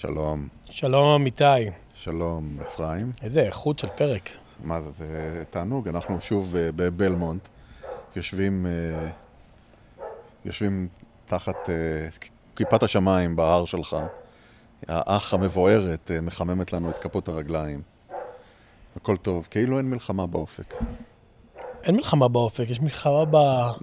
[0.00, 0.48] שלום.
[0.70, 1.44] שלום איתי.
[1.94, 3.12] שלום אפרים.
[3.22, 4.28] איזה איכות של פרק.
[4.64, 7.48] מה זה, זה תענוג, אנחנו שוב uh, בבלמונט,
[8.16, 10.04] יושבים, uh,
[10.44, 10.88] יושבים
[11.26, 11.68] תחת uh,
[12.56, 13.96] כיפת השמיים בהר שלך.
[14.88, 17.82] האח המבוערת מחממת לנו את כפות הרגליים.
[18.96, 20.74] הכל טוב, כאילו אין מלחמה באופק.
[21.82, 23.36] אין מלחמה באופק, יש מלחמה ב...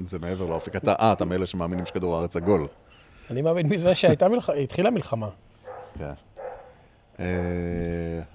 [0.03, 0.75] זה מעבר לאופק.
[0.75, 2.67] אתה, אה, אתה מאלה שמאמינים שכדור הארץ עגול.
[3.31, 5.29] אני מאמין מזה שהייתה מלחמה, התחילה מלחמה.
[5.97, 6.11] כן.
[7.19, 7.25] אה,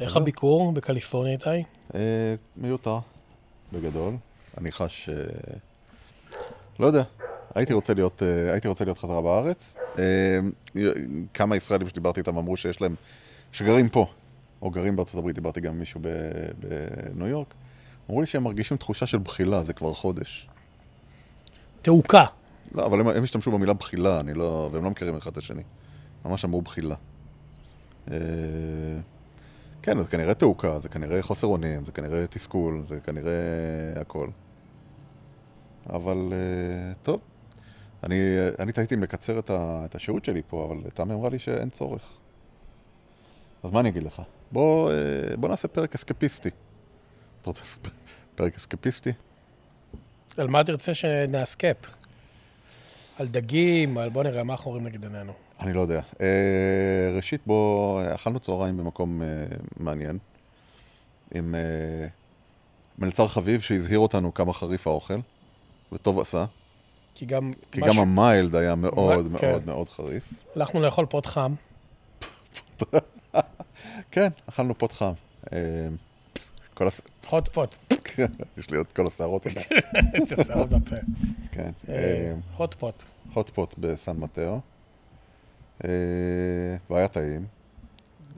[0.01, 1.65] איך אז- הביקור בקליפורניה, איתי?
[1.95, 2.99] אה, מיותר,
[3.73, 4.15] בגדול.
[4.59, 5.09] אני חש...
[5.09, 5.15] אה,
[6.79, 7.03] לא יודע,
[7.55, 8.23] הייתי רוצה להיות,
[8.53, 9.77] הייתי רוצה להיות חזרה בארץ.
[11.35, 12.95] כמה ישראלים שדיברתי איתם אמרו שיש להם,
[13.53, 14.07] שגרים פה,
[14.63, 16.01] או גרים בארצות הברית, דיברתי גם עם מישהו
[17.15, 17.55] בניו יורק,
[18.11, 20.49] אמרו לי שהם מרגישים תחושה של בחילה, זה כבר חודש.
[21.83, 22.25] תעוקה.
[22.75, 25.63] לא, אבל הם, הם השתמשו במילה בחילה, אני לא, והם לא מכירים אחד את השני.
[26.25, 26.95] ממש אמרו בחילה.
[28.11, 28.17] אה,
[29.83, 33.33] כן, זה כנראה תעוקה, זה כנראה חוסר אונים, זה כנראה תסכול, זה כנראה
[33.97, 34.29] הכל.
[35.91, 37.21] אבל אה, טוב,
[38.05, 38.17] אני,
[38.59, 41.71] אני תהיתי אם לקצר את, ה, את השהות שלי פה, אבל תמי אמרה לי שאין
[41.71, 42.19] צורך.
[43.63, 44.23] אז מה אני אגיד לך?
[44.53, 46.49] בוא, אה, בוא נעשה פרק אסקפיסטי.
[47.41, 47.89] אתה רוצה לעשות
[48.35, 49.13] פרק אסקפיסטי?
[50.37, 51.77] על מה תרצה שנאסקפ?
[53.19, 55.33] על דגים, על בוא נראה מה אנחנו רואים נגד עינינו.
[55.61, 56.01] אני לא יודע.
[56.21, 56.27] אה,
[57.17, 59.27] ראשית, בוא, אכלנו צהריים במקום אה,
[59.77, 60.19] מעניין,
[61.35, 62.07] עם אה,
[62.99, 65.19] מלצר חביב שהזהיר אותנו כמה חריף האוכל,
[65.93, 66.45] וטוב עשה,
[67.15, 69.49] כי גם כי משהו- גם המיילד היה מאוד כן.
[69.51, 70.23] מאוד מאוד חריף.
[70.57, 71.55] הלכנו לאכול פות חם.
[74.11, 75.13] כן, אכלנו פות חם.
[76.75, 77.01] כל הס...
[77.31, 77.92] hot פוט.
[78.59, 79.47] יש לי עוד כל השערות.
[80.23, 80.97] את השערות בפה.
[81.53, 81.71] כן.
[82.59, 83.03] hot פוט.
[83.35, 84.61] הוט פוט בסן מטאו.
[85.85, 87.47] אה, והיה טעים.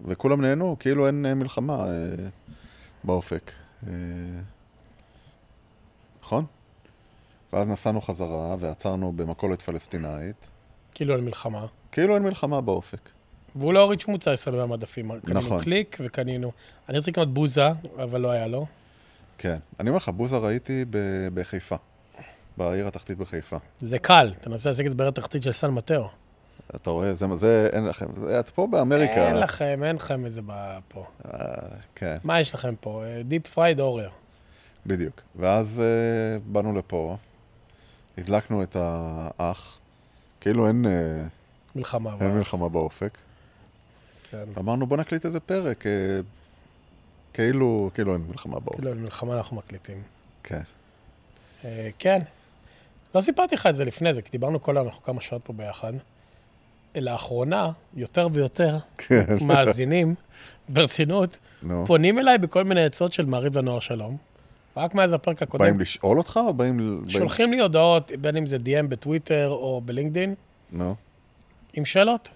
[0.05, 2.29] וכולם נהנו, כאילו אין אה, מלחמה אה,
[3.05, 3.51] באופק.
[6.23, 6.45] נכון?
[7.53, 10.49] ואז נסענו חזרה ועצרנו במכולת פלסטינאית.
[10.95, 11.67] כאילו על מלחמה.
[11.93, 13.09] כאילו אין מלחמה באופק.
[13.57, 15.21] והוא לא הוריד שום מוצר ישראלי מהמדפים.
[15.21, 15.65] קנינו נכון.
[15.65, 16.53] קליק וקנינו...
[16.89, 17.69] אני רציתי לקנות בוזה,
[18.03, 18.67] אבל לא היה לו.
[19.39, 19.57] כן.
[19.81, 21.77] אני אומר לך, בוזה ראיתי ב- בחיפה.
[22.57, 23.57] בעיר התחתית בחיפה.
[23.81, 26.09] זה קל, תנסה להשיג את זה בעיר התחתית של סן מטאו.
[26.75, 29.27] אתה רואה, זה, זה אין לכם, זה, את פה באמריקה.
[29.29, 31.07] אין לכם, אין לכם איזה ב- פה.
[31.25, 31.31] אה,
[31.95, 32.17] כן.
[32.25, 33.05] מה יש לכם פה?
[33.25, 34.09] deep fried Oreo.
[34.87, 35.21] בדיוק.
[35.37, 37.17] ואז uh, באנו לפה,
[38.19, 39.79] הדלקנו את האח,
[40.41, 40.89] כאילו אין, uh,
[41.77, 42.15] מלחמה.
[42.21, 42.31] אין.
[42.31, 43.19] מלחמה באופק.
[44.31, 44.45] כן.
[44.59, 45.89] אמרנו בוא נקליט איזה פרק, uh,
[47.35, 48.77] כאילו, כאילו אין מלחמה באופק.
[48.77, 50.03] כאילו על מלחמה אנחנו מקליטים.
[50.43, 50.61] כן.
[51.65, 52.19] אה, כן.
[53.15, 55.53] לא סיפרתי לך את זה לפני זה, כי דיברנו כל היום, אנחנו כמה שעות פה
[55.53, 55.93] ביחד.
[56.97, 59.25] לאחרונה, יותר ויותר כן.
[59.41, 60.15] מאזינים,
[60.69, 61.87] ברצינות, נו.
[61.87, 64.17] פונים אליי בכל מיני עצות של מעריב לנוער שלום.
[64.77, 65.65] רק מאז הפרק הקודם.
[65.65, 66.55] באים לשאול אותך או.
[66.55, 70.35] באים- שולחים לי הודעות, בין אם זה DM בטוויטר או בלינקדין,
[70.73, 70.95] נו.
[71.75, 72.31] עם שאלות.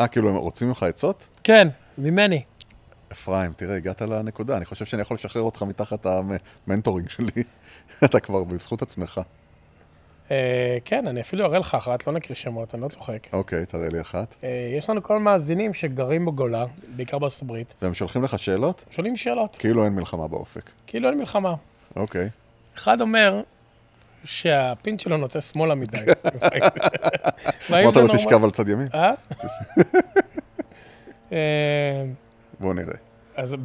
[0.00, 1.28] אה, כאילו הם רוצים ממך עצות?
[1.44, 1.68] כן,
[1.98, 2.42] ממני.
[3.12, 7.42] אפרים, תראה, הגעת לנקודה, אני חושב שאני יכול לשחרר אותך מתחת המנטורינג שלי.
[8.04, 9.20] אתה כבר בזכות עצמך.
[10.30, 13.26] אה, כן, אני אפילו אראה לך אחת, לא נקריא שמות, אני לא צוחק.
[13.32, 14.34] אוקיי, תראה לי אחת.
[14.44, 16.64] אה, יש לנו כל מאזינים שגרים בגולה,
[16.96, 18.84] בעיקר בארצות הברית, והם שולחים לך שאלות?
[18.90, 20.70] שואלים שאלות, כאילו אין מלחמה באופק.
[20.86, 21.54] כאילו אין מלחמה.
[21.96, 22.28] אוקיי.
[22.76, 23.42] אחד אומר
[24.24, 25.98] שהפין שלו נוטה שמאלה מדי.
[27.70, 28.08] אמרת לו?
[28.16, 28.88] תשכב על צד ימין?
[28.94, 29.12] אה?
[32.62, 32.94] בואו נראה.
[33.36, 33.56] אז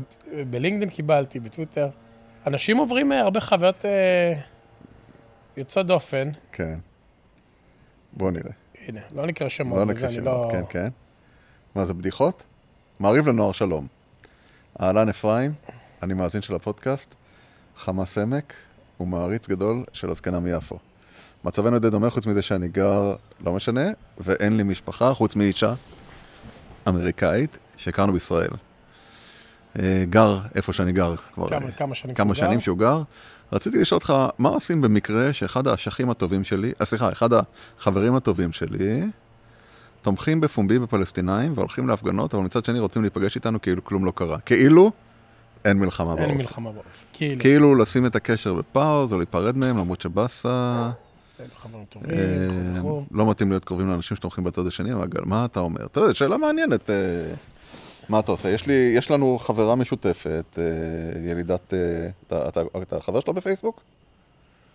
[0.49, 1.89] בלינקדאין קיבלתי, בטוויטר.
[2.47, 4.33] אנשים עוברים אה, הרבה חוויות אה,
[5.57, 6.29] יוצאות דופן.
[6.51, 6.79] כן.
[8.13, 8.51] בואו נראה.
[8.87, 10.49] הנה, לא נקרא שמות, לא נקרא שמות, לא...
[10.51, 10.87] כן, כן.
[11.75, 12.43] מה זה, בדיחות?
[12.99, 13.87] מעריב לנוער שלום.
[14.81, 15.53] אהלן אפרים,
[16.03, 17.15] אני מאזין של הפודקאסט,
[17.77, 18.53] חמאס עמק
[18.99, 20.79] ומעריץ גדול של הזקנה מיפו.
[21.43, 23.15] מצבנו די דומה חוץ מזה שאני גר,
[23.45, 23.85] לא משנה,
[24.17, 25.73] ואין לי משפחה חוץ מאישה
[26.87, 28.51] אמריקאית שהכרנו בישראל.
[29.79, 32.49] אה, גר איפה שאני גר כבר כמה- אה, כמה שנים כמה שהוא גר?
[32.49, 33.01] שנים שהוא גר.
[33.53, 38.51] רציתי לשאול אותך, מה עושים במקרה שאחד האשכים הטובים שלי, אה, סליחה, אחד החברים הטובים
[38.51, 39.03] שלי,
[40.01, 44.39] תומכים בפומבי בפלסטינאים והולכים להפגנות, אבל מצד שני רוצים להיפגש איתנו כאילו כלום לא קרה.
[44.39, 44.91] כאילו
[45.65, 46.33] אין מלחמה אין באופק.
[46.37, 46.89] מלחמה באופן.
[47.13, 50.89] כאילו, כאילו לשים את הקשר בפאוז או להיפרד מהם, למרות שבאסה,
[52.81, 55.85] חו- לא מתאים להיות קרובים לאנשים שתומכים בצד השני, אבל מה אתה אומר?
[55.85, 56.89] אתה יודע, שאלה מעניינת.
[58.09, 58.49] מה אתה עושה?
[58.49, 61.73] יש, לי, יש לנו חברה משותפת, אה, ילידת...
[61.73, 63.81] אה, אתה, אתה, אתה חבר שלה בפייסבוק?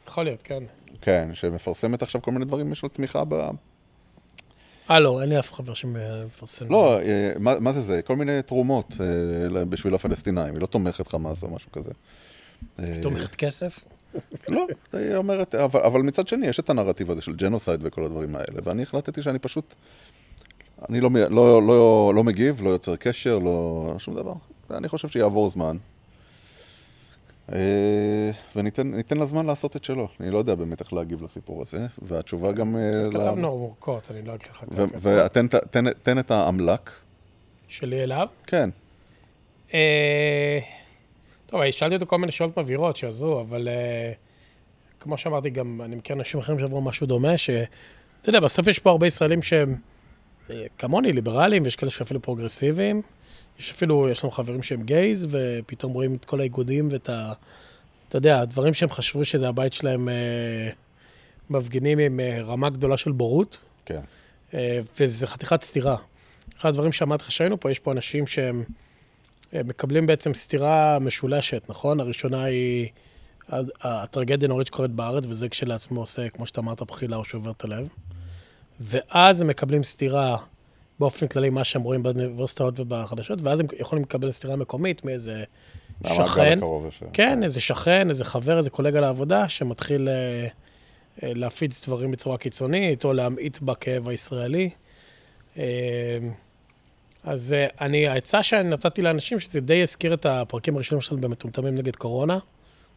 [0.08, 0.62] יכול להיות, כן.
[1.00, 3.50] כן, שמפרסמת עכשיו כל מיני דברים של תמיכה ב...
[4.90, 6.66] אה, לא, אין לי אף חבר שמפרסם.
[6.70, 8.02] לא, אה, מה, מה זה זה?
[8.02, 8.92] כל מיני תרומות
[9.68, 11.90] בשביל הפלסטינאים, היא לא תומכת חמאס או משהו כזה.
[13.02, 13.80] תומכת כסף?
[14.48, 18.36] לא, היא אומרת, אבל, אבל מצד שני, יש את הנרטיב הזה של ג'נוסייד וכל הדברים
[18.36, 19.74] האלה, ואני החלטתי שאני פשוט,
[20.88, 24.32] אני לא, מ- לא, לא, לא מגיב, לא יוצר קשר, לא שום דבר.
[24.70, 25.76] ואני חושב שיעבור זמן.
[27.52, 30.08] אה, וניתן ניתן לה זמן לעשות את שלו.
[30.20, 32.76] אני לא יודע באמת איך להגיב לסיפור הזה, והתשובה גם...
[32.76, 34.68] אה, כתבנו אורכות, אני לא אקריא לך את.
[36.02, 36.90] ותן את האמל"ק.
[37.68, 38.26] שלי אליו.
[38.46, 38.70] כן,
[39.74, 40.58] אה,
[41.46, 43.68] טוב, שאלתי אותו כל מיני שאלות מבהירות שעזרו, אבל
[45.00, 47.64] כמו שאמרתי, גם אני מכיר אנשים אחרים שעברו משהו דומה, שאתה
[48.26, 49.76] יודע, בסוף יש פה הרבה ישראלים שהם
[50.78, 53.02] כמוני, ליברליים, ויש כאלה שאפילו פרוגרסיביים.
[53.58, 57.32] יש אפילו, יש לנו חברים שהם גייז, ופתאום רואים את כל האיגודים ואת ה...
[58.08, 60.70] אתה יודע, הדברים שהם חשבו שזה הבית שלהם, אה,
[61.50, 63.60] מפגינים עם אה, רמה גדולה של בורות.
[63.84, 64.00] כן.
[64.54, 65.96] אה, וזה חתיכת סתירה.
[66.58, 68.64] אחד הדברים שאמרתי לך שהיינו פה, יש פה אנשים שהם
[69.54, 72.00] אה, מקבלים בעצם סתירה משולשת, נכון?
[72.00, 72.88] הראשונה היא
[73.80, 77.88] הטרגדיה הנוראית שקורית בארץ, וזה כשלעצמו עושה, כמו שאתה אמרת, בחילה או שובר את הלב.
[78.80, 80.36] ואז הם מקבלים סתירה
[80.98, 85.44] באופן כללי, מה שהם רואים באוניברסיטאות ובחדשות, ואז הם יכולים לקבל סתירה מקומית מאיזה
[86.06, 86.58] שכן.
[87.12, 90.46] כן, איזה שכן, איזה חבר, איזה קולגה לעבודה, שמתחיל אה,
[91.22, 94.70] אה, להפיץ דברים בצורה קיצונית, או להמעיט בכאב הישראלי.
[95.58, 95.64] אה,
[97.24, 101.96] אז אה, אני, העצה שנתתי לאנשים, שזה די הזכיר את הפרקים הראשונים שלנו במטומטמים נגד
[101.96, 102.38] קורונה,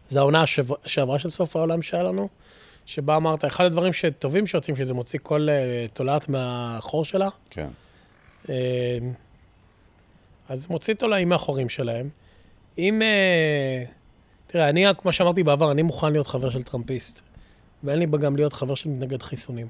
[0.09, 0.43] זו העונה
[0.85, 2.29] שעברה של סוף העולם שהיה לנו,
[2.85, 7.67] שבה אמרת, אחד הדברים שטובים שיוצאים, שזה מוציא כל אה, תולעת מהחור שלה, כן.
[8.49, 8.97] אה,
[10.49, 12.09] אז מוציא תולעים מהחורים שלהם.
[12.77, 13.01] אם...
[13.01, 13.83] אה,
[14.47, 17.21] תראה, אני, כמו שאמרתי בעבר, אני מוכן להיות חבר של טראמפיסט.
[17.83, 19.67] ואין לי גם להיות חבר של מתנגד חיסונים.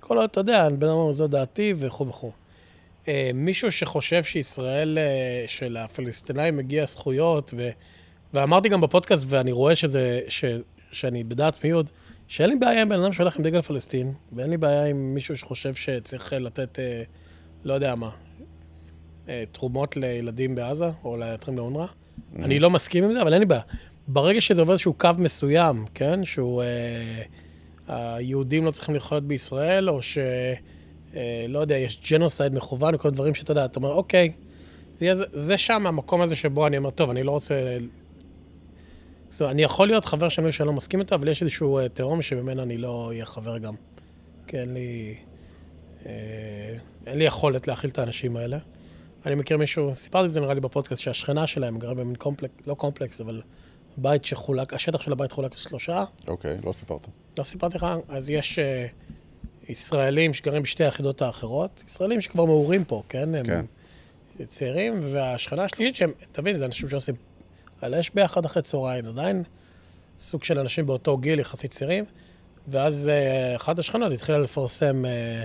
[0.00, 2.32] כל עוד, אתה יודע, בן אדם זו דעתי וכו' וכו'.
[3.34, 7.70] מישהו שחושב שישראל, אה, שלפלסטינאים מגיע זכויות, ו,
[8.34, 10.44] ואמרתי גם בפודקאסט, ואני רואה שזה, ש,
[10.92, 11.86] שאני בדעת מיעוט,
[12.28, 15.36] שאין לי בעיה עם בן אדם שהולך עם דגל פלסטין, ואין לי בעיה עם מישהו
[15.36, 17.02] שחושב שצריך אה, לתת, אה,
[17.64, 18.10] לא יודע מה,
[19.28, 21.86] אה, תרומות לילדים בעזה, או ליתרים לאונר"א.
[22.38, 23.62] אני לא מסכים עם זה, אבל אין לי בעיה.
[24.08, 26.62] ברגע שזה עובר איזשהו קו מסוים, כן, שהוא...
[26.62, 27.22] אה,
[27.88, 30.18] היהודים לא צריכים לחיות בישראל, או ש...
[31.16, 34.32] אה, לא יודע, יש ג'נוסייד מכוון, וכל הדברים שאתה יודע, אתה אומר, אוקיי,
[34.98, 37.78] זה, זה שם המקום הזה שבו אני אומר, טוב, אני לא רוצה...
[39.30, 41.78] זאת אומרת, אני יכול להיות חבר של מישהו שאני לא מסכים איתו, אבל יש איזשהו
[41.78, 43.74] אה, תהום שממנו אני לא אהיה חבר גם.
[44.46, 45.14] כי אין לי...
[46.06, 46.12] אה,
[47.06, 48.58] אין לי יכולת להכיל את האנשים האלה.
[49.26, 52.74] אני מכיר מישהו, סיפרתי את זה נראה לי בפודקאסט, שהשכנה שלהם גרה במין קומפלקס, לא
[52.74, 53.42] קומפלקס, אבל
[53.96, 56.04] בית שחולק, השטח של הבית חולק לשלושה.
[56.28, 57.08] אוקיי, לא סיפרת.
[57.38, 58.86] לא סיפרתי לך, אז יש אה,
[59.68, 63.34] ישראלים שגרים בשתי היחידות האחרות, ישראלים שכבר מעורים פה, כן?
[63.34, 63.64] הם כן.
[64.46, 67.14] צעירים, והשכנה השלישית שהם, תבין, זה אנשים שעושים
[67.80, 69.42] על אש ביחד אחרי צהריים, עדיין
[70.18, 72.04] סוג של אנשים באותו גיל, יחסית צעירים,
[72.68, 75.44] ואז אה, אחת השכנות התחילה לפרסם אה,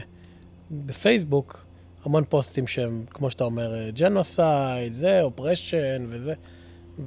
[0.71, 1.65] בפייסבוק
[2.06, 6.33] המון פוסטים שהם, כמו שאתה אומר, אה, genocide, זה, oppression וזה.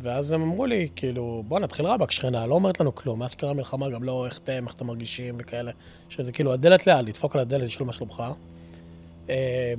[0.01, 3.19] ואז הם אמרו לי, כאילו, בוא נתחיל רבאק, שכנה, לא אומרת לנו כלום.
[3.19, 5.71] מאז שקרה המלחמה, גם לא איך אתם, איך אתם מרגישים וכאלה.
[6.09, 8.23] שזה כאילו, הדלת לאט, לדפוק על הדלת, לשאול מה שלומך.
[9.31, 9.75] אה,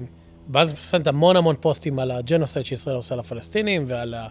[0.53, 4.27] ואז מפרסמת המון המון פוסטים על הג'נוסייד שישראל עושה לפלסטינים, ועל ה-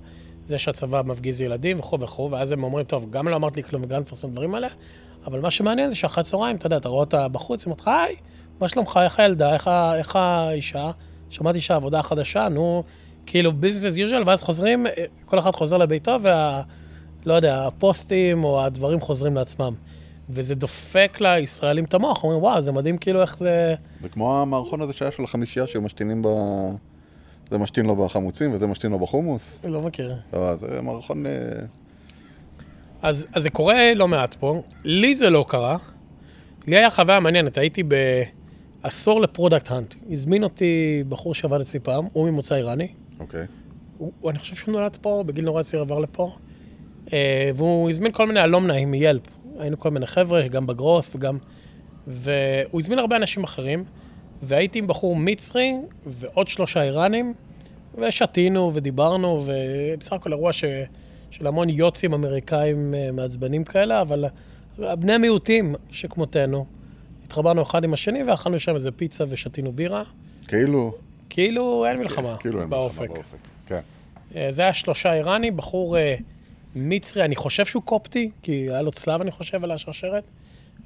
[0.46, 3.82] זה שהצבא מפגיז ילדים וכו' וכו', ואז הם אומרים, טוב, גם לא אמרת לי כלום
[3.84, 4.68] וגם מפרסם דברים האלה,
[5.26, 7.88] אבל מה שמעניין זה שאחרי צהריים, אתה יודע, אתה רואה אותה בחוץ, היא אומרת לך,
[7.88, 8.16] היי,
[8.60, 10.90] מה שלומך, איך הילדה, איך, איך האישה?
[11.30, 12.82] שמעתי שהעבודה חדשה, נו,
[13.26, 14.86] כאילו business as usual, ואז חוזרים,
[15.24, 16.62] כל אחד חוזר לביתו, וה...
[17.26, 19.74] לא יודע, הפוסטים או הדברים חוזרים לעצמם.
[20.30, 23.74] וזה דופק לישראלים את המוח, אומרים, וואו, זה מדהים כאילו איך זה...
[24.02, 26.28] זה כמו המערכון הזה שהיה של החמישייה שהיו משתינים ב...
[27.50, 29.60] זה משתין לו בחמוצים וזה משתין לו בחומוס.
[29.64, 30.14] לא מכיר.
[30.32, 31.26] לא, זה מערכון...
[31.26, 31.32] אה,
[33.02, 34.62] אז, אז זה קורה לא מעט פה.
[34.84, 35.76] לי זה לא קרה.
[36.66, 37.82] לי היה חוויה מעניינת, הייתי
[38.82, 39.94] בעשור ל Product Hunt.
[40.10, 42.88] הזמין אותי בחור שעבד אצלי פעם, הוא ממוצא איראני.
[43.20, 43.46] אוקיי.
[43.98, 46.36] הוא, הוא- אני חושב שהוא נולד פה, בגיל נורא צעיר עבר לפה.
[47.12, 49.22] אה, והוא הזמין כל מיני אלומנאים מיילפ.
[49.58, 51.38] היינו כל מיני חבר'ה, גם בגרוס וגם...
[52.06, 53.84] והוא הזמין הרבה אנשים אחרים,
[54.42, 55.74] והייתי עם בחור מצרי
[56.06, 57.34] ועוד שלושה איראנים,
[57.94, 60.64] ושתינו ודיברנו, ובסך הכל אירוע ש...
[61.30, 64.24] של המון יוצאים אמריקאים אה, מעצבנים כאלה, אבל
[64.78, 66.66] בני מיעוטים שכמותנו,
[67.26, 70.02] התחברנו אחד עם השני ואכלנו שם איזה פיצה ושתינו בירה.
[70.48, 70.94] כאילו...
[71.30, 73.08] כאילו אין מלחמה כאילו אין מלחמה באופק.
[73.08, 73.36] באופק.
[73.66, 73.80] כן.
[74.36, 76.16] אה, זה היה שלושה איראני, בחור אה,
[76.76, 80.24] מצרי, אני חושב שהוא קופטי, כי היה לו צלב, אני חושב, על השרשרת.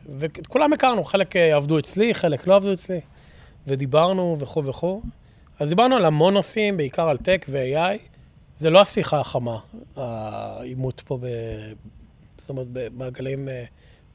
[0.09, 3.01] ואת כולם הכרנו, חלק עבדו אצלי, חלק לא עבדו אצלי.
[3.67, 5.03] ודיברנו וכו' וכו'.
[5.59, 7.99] אז דיברנו על המון נושאים, בעיקר על tech ו-AI.
[8.55, 9.59] זה לא השיחה החמה,
[9.97, 11.27] העימות פה, ב...
[12.39, 13.65] זאת אומרת, במעגלים אה,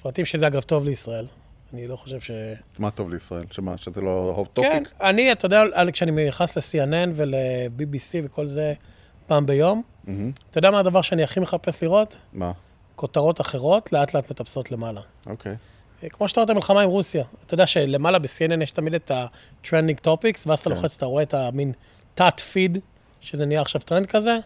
[0.01, 1.25] פרטים, שזה אגב טוב לישראל.
[1.73, 2.31] אני לא חושב ש...
[2.79, 3.43] מה טוב לישראל?
[3.51, 4.71] שמה, שזה לא hot topic?
[4.71, 8.73] כן, אני, אתה יודע, כשאני נכנס ל-CNN ול-BBC וכל זה
[9.27, 10.31] פעם ביום, מהמם.
[10.51, 12.17] אתה יודע מה הדבר שאני הכי מחפש לראות?
[12.33, 12.51] מה?
[12.95, 15.01] כותרות אחרות לאט לאט מטפסות למעלה.
[15.25, 15.51] אוקיי.
[15.51, 15.57] אה,
[16.09, 17.23] כמו שאתה רואה את המלחמה עם רוסיה.
[17.45, 20.75] אתה יודע שלמעלה ב-CNN יש תמיד את ה-trending topics, ואז אתה כן.
[20.75, 21.71] לוחץ, אתה רואה את המין
[22.15, 22.77] תת-פיד,
[23.21, 24.37] שזה נהיה עכשיו טרנד כזה.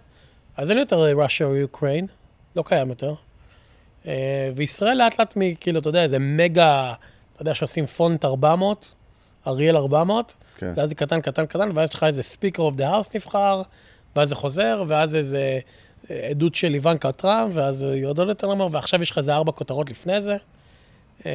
[0.57, 2.05] אז אין יותר אה, Russia או Ukraine,
[2.55, 3.13] לא קיים יותר.
[4.07, 6.93] אה, וישראל לאט לאט, מ- כאילו, אתה יודע, איזה מגה,
[7.33, 8.93] אתה יודע, שעושים פונט 400,
[9.47, 10.73] אריאל 400, כן.
[10.75, 13.61] ואז זה קטן, קטן, קטן, ואז יש לך איזה speaker of the house נבחר,
[14.15, 15.59] ואז זה חוזר, ואז איזה
[16.11, 19.51] אה, עדות של איוונקה טראמפ, ואז היא עוד יותר נאמר, ועכשיו יש לך איזה ארבע
[19.51, 20.37] כותרות לפני זה.
[21.25, 21.31] אה,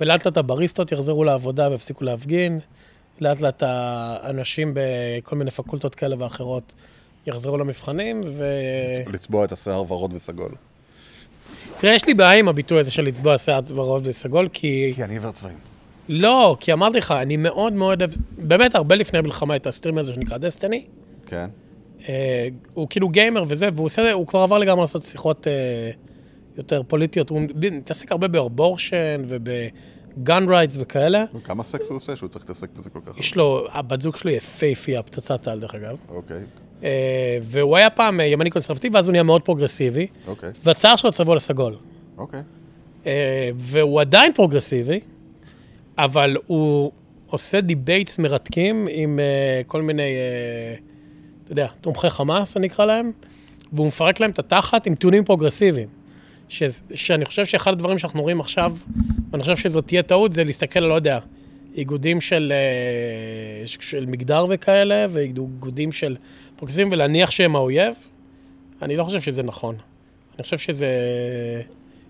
[0.00, 2.58] ולאט לאט הבריסטות יחזרו לעבודה ויפסיקו להפגין,
[3.20, 6.74] לאט לאט האנשים בכל מיני פקולטות כאלה ואחרות
[7.26, 8.44] יחזרו למבחנים, ו...
[9.12, 10.52] לצבוע את השיער ורוד וסגול.
[11.80, 14.92] תראה, יש לי בעיה עם הביטוי הזה של לצבוע שיער ורוד וסגול, כי...
[14.94, 15.58] כי אני עיוור צבעים.
[16.08, 19.98] לא, כי אמרתי לך, אני מאוד מאוד אוהב, באמת הרבה לפני המלחמה, את ה streamer
[19.98, 20.84] הזה שנקרא Destiny.
[21.26, 21.46] כן.
[22.08, 25.90] אה, הוא כאילו גיימר וזה, והוא עושה, הוא כבר עבר לגמרי לעשות שיחות אה,
[26.56, 27.30] יותר פוליטיות.
[27.30, 27.40] הוא
[27.72, 31.24] מתעסק הרבה ב abortion וב gun rights וכאלה.
[31.44, 33.18] כמה סקס הוא עושה שהוא צריך להתעסק בזה כל כך?
[33.18, 35.96] יש לו, הבת זוג שלו יפייפייה, פצצת על דרך אגב.
[36.08, 36.42] אוקיי,
[36.84, 41.12] אה, והוא היה פעם אה, ימני קונסרבטיבי, ואז הוא נהיה מאוד פרוגרסיבי, אוקיי, והשיער שלו
[41.12, 41.76] צבוע לסגול.
[42.18, 42.42] אוקיי.
[43.06, 45.00] אה, והוא עדיין פרוגרסיבי,
[45.98, 46.92] אבל הוא
[47.26, 49.20] עושה debates מרתקים עם
[49.66, 50.12] כל מיני,
[51.44, 53.12] אתה יודע, תומכי חמאס, אני אקרא להם,
[53.72, 55.88] והוא מפרק להם את התחת עם טיעונים פרוגרסיביים.
[56.52, 56.62] ש,
[56.94, 58.76] שאני חושב שאחד הדברים שאנחנו רואים עכשיו,
[59.30, 61.18] ואני חושב שזאת תהיה טעות, זה להסתכל לא יודע,
[61.74, 66.16] איגודים של, אה, של מגדר וכאלה, ואיגודים של
[66.56, 67.94] פרוגרסיביים, ולהניח שהם האויב.
[68.82, 69.76] אני לא חושב שזה נכון.
[70.36, 70.86] אני חושב שזה...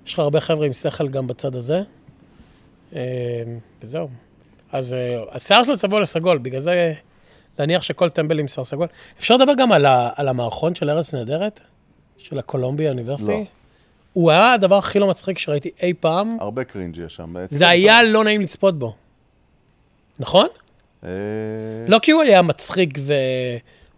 [0.07, 1.83] יש לך הרבה חבר'ה עם שכל גם בצד הזה.
[2.97, 3.01] אה,
[3.83, 4.09] וזהו.
[4.73, 6.95] אז אה, השיער שלו צבוע לסגול, בגלל זה
[7.59, 8.87] להניח שכל טמבל עם שיער סגול.
[9.19, 11.61] אפשר לדבר גם על, ה, על המערכון של ארץ נהדרת?
[12.19, 13.33] של ה Columbia University?
[13.33, 13.62] לא.
[14.13, 16.37] הוא היה הדבר הכי לא מצחיק שראיתי אי פעם.
[16.41, 17.35] הרבה cringe יש שם.
[17.51, 18.95] זה היה לא נעים לצפות בו.
[20.21, 20.47] נכון?
[21.05, 21.09] אה,
[21.89, 22.99] לא כי הוא היה מצחיק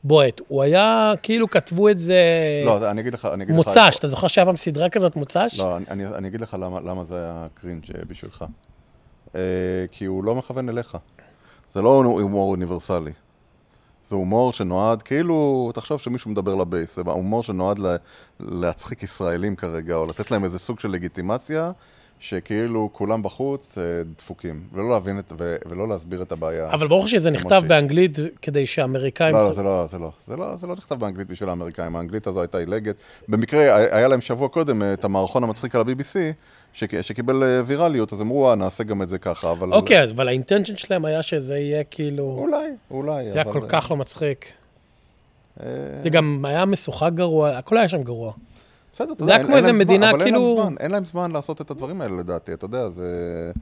[0.05, 2.17] ובועט, הוא היה, כאילו כתבו את זה
[2.65, 3.67] לא, אני אגיד לך, אני אגיד לך...
[3.67, 3.99] מוצ"ש.
[3.99, 5.59] אתה זוכר שהיה פעם סדרה כזאת, מוצ"ש?
[5.59, 8.45] לא, אני- אני, אני אגיד לך למה, למה זה היה קרינג' אה, בשבילך.
[9.35, 9.41] אה,
[9.93, 10.97] כי הוא לא מכוון אליך.
[11.73, 13.13] זה לא הומור אוניברסלי.
[14.07, 17.97] זה הומור שנועד, כאילו, תחשוב שמישהו מדבר לבייס, זה הומור שנועד לה,
[18.41, 21.71] להצחיק ישראלים כרגע, או לתת להם איזה סוג של לגיטימציה,
[22.19, 23.83] שכאילו כולם בחוץ אה,
[24.19, 26.71] דפוקים, ולא להבין את, ו, ולא להסביר את הבעיה.
[26.71, 27.69] אבל ברור שזה נכתב שהיא.
[27.69, 29.35] באנגלית כדי שאמריקאים...
[29.37, 32.27] לא, צריך- זה לא, זה לא, זה לא, זה לא נכתב באנגלית בשביל האמריקאים, האנגלית
[32.27, 32.95] הזו הייתה עילגת.
[33.29, 36.17] במקרה, היה היה להם שבוע קודם אה, את המערכון המצחיק על ה-BBC,
[36.75, 39.73] שק- שקיבל אה, ויראליות, אז אמרו, אה, נעשה גם את זה ככה, אבל...
[39.73, 42.25] אוקיי, אז אבל האינטנשן שלהם היה שזה יהיה כאילו...
[42.39, 43.29] אולי, אולי.
[43.29, 44.47] זה היה אבל, כל כך לא מצחיק.
[45.61, 45.67] אה,
[46.01, 48.33] זה גם היה משוחק גרוע, הכל היה שם גרוע.
[48.93, 51.61] בסדר, זה היה כמו איזה מדינה, אבל אין כאילו- להם זמן, אין להם זמן לעשות
[51.61, 53.53] את הדברים האלה לדעתי, אתה יודע, זה...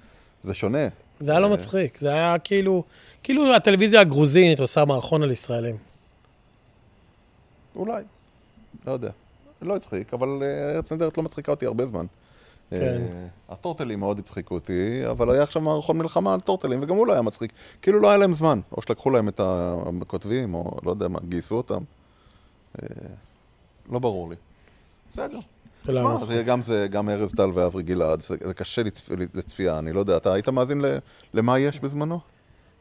[0.52, 0.88] שונה.
[1.20, 1.52] זה היה לא אה.
[1.52, 2.84] מצחיק, זה היה כאילו...
[3.22, 5.76] כאילו הטלוויזיה הגרוזינית עושה מערכון על ישראלים.
[7.76, 8.02] אולי.
[8.86, 9.10] לא יודע.
[9.62, 12.06] לא הצחיק, אבל אה, ארץ נהדרת לא מצחיקה אותי הרבה זמן.
[12.80, 13.02] כן.
[13.12, 17.12] אה, הטורטלים מאוד הצחיקו אותי, אבל היה עכשיו מערכון מלחמה על טורטלים, וגם הוא לא
[17.12, 17.52] היה מצחיק.
[17.82, 18.60] כאילו לא היה להם זמן.
[18.76, 19.40] או שלקחו להם את
[20.02, 21.82] הכותבים, או לא יודע מה, גייסו אותם.
[22.82, 22.86] אה,
[23.90, 24.36] לא ברור לי.
[25.10, 25.38] בסדר.
[25.84, 26.30] זה היה שמע, מצחיק.
[26.30, 30.00] זה גם זה, גם ארז טל ואברי גלעד, זה, זה קשה לצפ, לצפייה, אני לא
[30.00, 30.98] יודע, אתה היית מאזין ל,
[31.34, 32.20] למה יש בזמנו?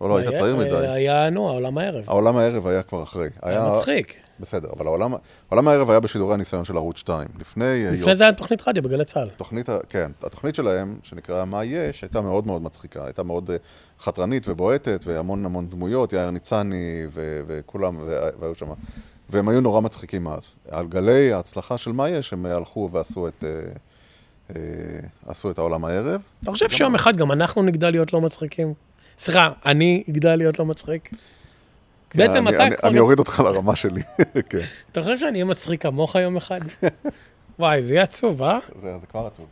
[0.02, 0.88] או לא, היית צעיר מדי.
[0.88, 2.04] היה, נו, העולם הערב.
[2.08, 3.28] העולם הערב היה כבר אחרי.
[3.42, 4.16] היה מצחיק.
[4.42, 5.14] בסדר, אבל העולם,
[5.50, 7.28] העולם הערב היה בשידורי הניסיון של ערוץ 2.
[7.40, 7.86] לפני...
[7.92, 9.30] לפני זה היה תוכנית רדיו בגלי צה"ל.
[9.38, 13.06] תוכנית, כן, התוכנית שלהם, שנקראה מה יש, הייתה מאוד מאוד מצחיקה.
[13.06, 13.56] הייתה מאוד אה,
[14.00, 18.68] חתרנית ובועטת, והמון המון דמויות, יאיר ניצני ו- וכולם, וה- והיו שם.
[19.30, 20.56] והם היו נורא מצחיקים אז.
[20.72, 23.50] על גלי ההצלחה של מה יש, הם הלכו ועשו את, אה,
[24.56, 24.62] אה,
[25.28, 26.22] עשו את העולם הערב.
[26.44, 28.74] אתה חושב שיום אחד גם אנחנו נגדל להיות לא מצחיקים?
[29.18, 31.10] סליחה, אני אגדל להיות לא מצחיק?
[32.16, 34.02] בעצם כן, אני- אתה אני- אוריד אותך לרמה שלי,
[34.50, 34.60] כן.
[34.92, 36.60] אתה חושב שאני אהיה מצחיק כמוך יום אחד?
[37.60, 38.60] וואי, זה יהיה עצוב, אה?
[38.82, 39.46] זה, כבר עצוב.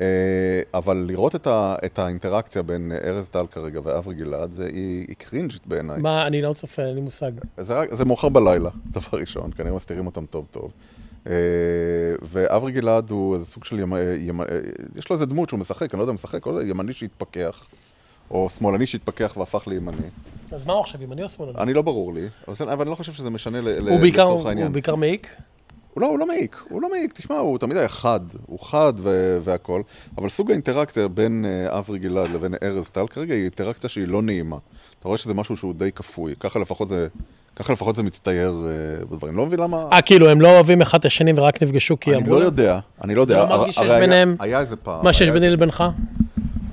[0.00, 5.04] אה, אבל לראות את, ה, את האינטראקציה בין ארז טל כרגע ואברי גלעד, זה, היא,
[5.08, 5.98] היא קרינג'ית בעיניי.
[6.00, 7.32] מה, אני לא צופה, אין לי מושג.
[7.56, 10.70] זה, מאוחר בלילה, דבר ראשון, כנראה מסתירים אותם טוב טוב.
[11.26, 11.32] אה,
[12.22, 13.92] ואברי גלעד הוא איזה סוג של ימ...
[14.20, 14.40] ימ...
[14.40, 14.46] אה,
[14.96, 17.64] יש לו איזה דמות שהוא משחק, אני לא יודע אם הוא משחק, ימני שהתפכח,
[18.32, 19.96] או שמאלני שהתפכח והפך לימני.
[20.52, 21.58] אז מה הוא עכשיו, ימני או שמאלני?
[21.58, 24.24] אני לא ברור לי, אבל זה- אני לא חושב שזה משנה ל- ל- הוא בעיקר-
[24.24, 24.72] לצורך העניין.
[24.96, 25.28] מעיק?
[25.94, 28.92] הוא לא, הוא לא מעיק, הוא לא מעיק, תשמע, הוא תמיד היה חד, הוא חד
[28.96, 29.82] ו- והכל,
[30.18, 34.22] אבל סוג האינטראקציה בין אה, אברי גלעד לבין ארז טל כרגע היא אינטראקציה שהיא לא
[34.22, 34.56] נעימה.
[34.98, 37.08] אתה רואה שזה משהו שהוא די כפוי, ככה לפחות זה,
[37.56, 39.36] ככה לפחות זה מצטייר אה, בדברים.
[39.36, 39.88] לא מבין למה...
[39.92, 42.44] אה, כאילו, הם לא אוהבים אחד את השני ורק נפגשו כי אני אמרו לא להם?
[42.46, 43.36] יודע, אני לא יודע.
[43.36, 45.04] לא הר- מרגיש שיש ביניהם היה איזה פעם.
[45.04, 45.84] מה שיש ביני לבינך?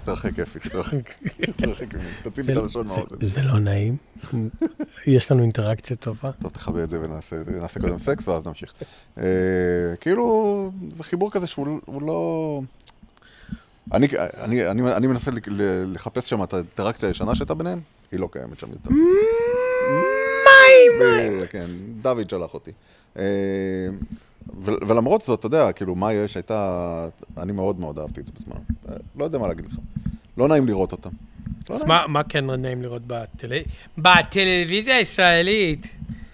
[0.10, 1.10] תרחק אפי, תרחק,
[1.58, 3.25] תרחק ממני, תוציא לי זה- את זה- מהאוזן.
[3.25, 3.98] זה לא נעים.
[5.08, 6.32] יש לנו אינטראקציה טובה.
[6.32, 8.74] טוב, תכבה את זה ונעשה נעשה קודם סקס ואז נמשיך.
[9.18, 9.24] אה,
[10.01, 12.62] כאילו, זה חיבור כזה שהוא הוא לא...
[13.94, 15.32] אני, אני, אני, אני מנסה
[15.86, 17.80] לחפש שם את האינטראקציה הישנה שהייתה ביניהם,
[18.12, 18.89] היא לא קיימת שם יותר.
[21.02, 21.66] ב- כן,
[22.02, 22.72] דוד שלח אותי.
[23.18, 23.24] אה,
[24.66, 27.08] ו- ולמרות זאת, אתה יודע, כאילו, מה יש, הייתה...
[27.38, 28.56] אני מאוד מאוד אהבתי את זה בזמן.
[28.90, 29.78] אה, לא יודע מה להגיד לך.
[30.38, 31.10] לא נעים לראות אותם.
[31.70, 31.84] לא אז.
[31.84, 33.64] מה- מה כן נעים לראות בטל-
[33.98, 35.88] בטלוויזיה הישראלית?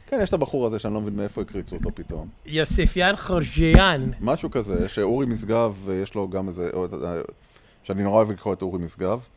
[0.08, 2.28] כן, יש את הבחור הזה שאני לא מבין מאיפה הקריצו אותו פתאום.
[2.46, 4.12] יוסיפיאן חורג'יאן.
[4.22, 6.70] משהו כזה, שאורי משגב, אה, יש לו גם איזה,
[7.84, 9.28] שאני נורא אוהב לקרוא את אורי משגב,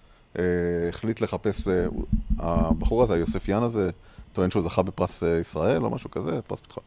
[0.89, 1.69] החליט לחפש,
[2.39, 3.91] הבחור הזה, היוספיאן הזה,
[4.39, 6.85] טוען שהוא זכה בפרס אה, ישראל או משהו כזה, פרס ביטחון.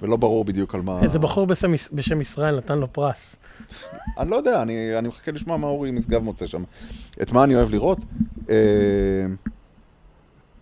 [0.00, 1.00] ולא ברור בדיוק על מה...
[1.02, 3.36] איזה בחור בשם- בשם ישראל נתן לו פרס.
[4.18, 6.62] אני לא יודע, אני, אני מחכה לשמוע מה אורי משגב מוצא שם.
[7.22, 7.98] את מה אני אוהב לראות?
[8.50, 8.54] אה,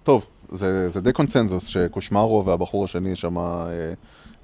[0.02, 3.92] טוב, זה, זה די קונצנזוס שקושמרו והבחור השני שם אה,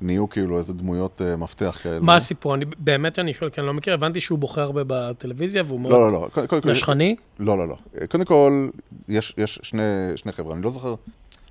[0.03, 2.01] נהיו כאילו איזה דמויות אה, מפתח כאלה.
[2.01, 2.55] מה הסיפור?
[2.55, 5.93] אני באמת אני שואל, כי אני לא מכיר, הבנתי שהוא בוחר הרבה בטלוויזיה והוא מאוד
[5.93, 6.29] לא, לא, לא.
[6.35, 7.17] קודם- קודם כל, נשכני.
[7.39, 7.77] לא, לא, לא.
[8.11, 8.69] קודם כל,
[9.09, 9.83] יש, יש שני,
[10.17, 10.95] שני חבר'ה, אני לא זוכר,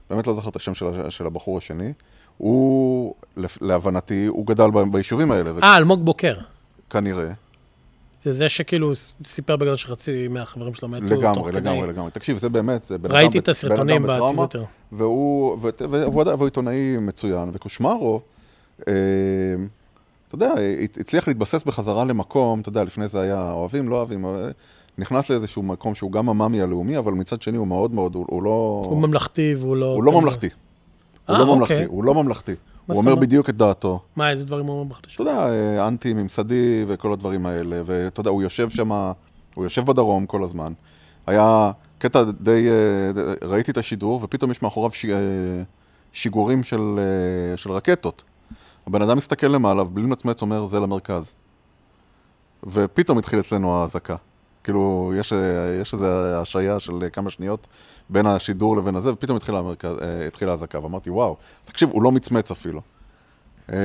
[0.09, 1.93] באמת לא זוכר את השם של, של הבחור השני.
[2.37, 3.13] הוא,
[3.61, 6.37] להבנתי, הוא גדל ב- ביישובים האלה, אה, אלמוג בוקר.
[6.87, 7.31] וכנראה,
[8.23, 8.91] זה זה שכאילו
[9.25, 11.61] סיפר בגלל שחצי מהחברים שלו מתו תוך לגמרי, כדי.
[11.61, 12.11] לגמרי, לגמרי.
[12.11, 14.63] תקשיב, זה באמת, זה בן אדם, ראיתי את הסרטונים בטראומה, בטוויטר.
[14.91, 18.21] והוא, ו- והוא, והוא עיתונאי מצוין, וקושמרו,
[20.31, 20.53] אתה יודע,
[20.99, 24.47] הצליח להתבסס בחזרה למקום, אתה יודע, לפני זה היה אוהבים, לא אוהבים, אה,
[24.97, 28.43] נכנס לאיזשהו מקום שהוא גם המאמי הלאומי, אבל מצד שני הוא מאוד מאוד, הוא, הוא
[28.43, 28.81] לא...
[28.85, 29.85] הוא ממלכתי והוא לא...
[29.85, 30.49] הוא לא ממלכתי.
[31.27, 31.55] הוא אה, לא אוקיי.
[31.55, 32.51] ממלכתי, הוא לא ממלכתי.
[32.87, 33.15] הוא אומר?
[33.15, 33.99] בדיוק את דעתו.
[34.15, 35.07] מה, איזה דברים הוא ממלכתי?
[35.13, 38.91] אתה יודע, אה, אנטי ממסדי וכל הדברים האלה, ואתה יודע, הוא יושב שם,
[39.55, 40.73] הוא יושב בדרום כל הזמן.
[41.27, 42.67] היה קטע די,
[43.43, 44.91] ראיתי את השידור, ופתאום יש מאחוריו
[46.13, 48.23] שיגורים של רקטות.
[48.87, 51.33] הבן אדם מסתכל למעלה, ובלי למצמץ אומר, זה למרכז.
[52.63, 54.15] ופתאום התחיל אצלנו האזעקה.
[54.63, 55.33] כאילו, יש,
[55.81, 57.67] יש איזו השעיה של כמה שניות
[58.09, 62.11] בין השידור לבין הזה, ופתאום התחילה, המרכז, אה, התחילה האזעקה, ואמרתי, וואו, תקשיב, הוא לא
[62.11, 62.81] מצמץ אפילו.
[63.73, 63.77] אה,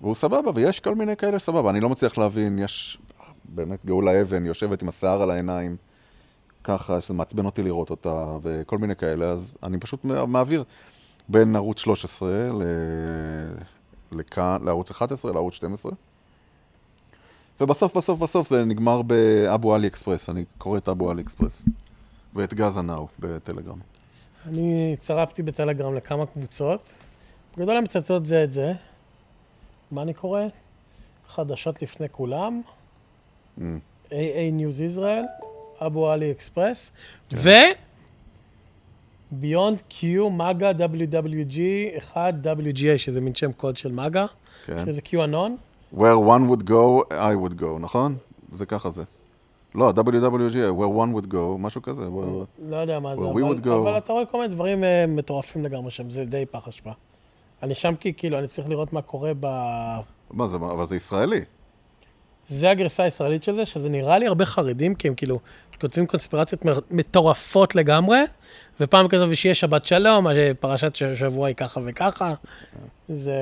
[0.00, 1.70] והוא סבבה, ויש כל מיני כאלה סבבה.
[1.70, 2.98] אני לא מצליח להבין, יש
[3.44, 5.76] באמת גאולה אבן יושבת עם השיער על העיניים,
[6.64, 10.64] ככה, שזה מעצבן אותי לראות אותה, וכל מיני כאלה, אז אני פשוט מע- מעביר
[11.28, 12.62] בין ערוץ 13 ל...
[14.12, 15.92] לכאן, לערוץ 11, לערוץ 12.
[17.60, 21.64] ובסוף, בסוף, בסוף זה נגמר באבו עלי אקספרס, אני קורא את אבו עלי אקספרס.
[22.34, 23.78] ואת גאזה נאו בטלגרם.
[24.46, 26.94] אני הצטרפתי בטלגרם לכמה קבוצות.
[27.56, 28.72] בגדול הן מצטטות זה את זה.
[29.90, 30.42] מה אני קורא?
[31.28, 32.62] חדשות לפני כולם,
[33.58, 33.62] Mm.
[34.10, 35.46] AA News Israel,
[35.86, 36.90] אבו עלי אקספרס,
[37.32, 37.48] ו...
[39.30, 41.58] ביונד Q, מגה, WWG,
[41.98, 44.26] 1 WGA, שזה מין שם קוד של מגה,
[44.66, 44.84] כן.
[44.86, 45.50] שזה QAnon.
[45.94, 48.16] Where one would go, I would go, נכון?
[48.52, 49.02] זה ככה זה.
[49.74, 52.02] לא, WWG, where one would go, משהו כזה.
[52.02, 52.46] where...
[52.68, 53.42] לא יודע מה זה, אבל.
[53.72, 56.90] אבל אתה רואה כל מיני דברים אה, מטורפים לגמרי שם, זה די פח אשפה.
[57.62, 59.46] אני שם כי כאילו, אני צריך לראות מה קורה ב...
[60.30, 61.40] מה זה, אבל זה ישראלי.
[62.48, 65.38] זה הגרסה הישראלית של זה, שזה נראה לי הרבה חרדים, כי הם כאילו
[65.80, 68.18] כותבים קונספירציות מטורפות לגמרי,
[68.80, 70.26] ופעם כזו ושיהיה שבת שלום,
[70.60, 72.34] פרשת שבוע היא ככה וככה.
[73.08, 73.34] זה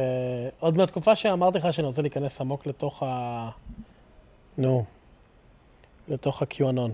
[0.60, 3.50] עוד מהתקופה שאמרתי לך שאני רוצה להיכנס עמוק לתוך ה...
[4.58, 4.84] נו,
[6.08, 6.90] לתוך ה-QAnon.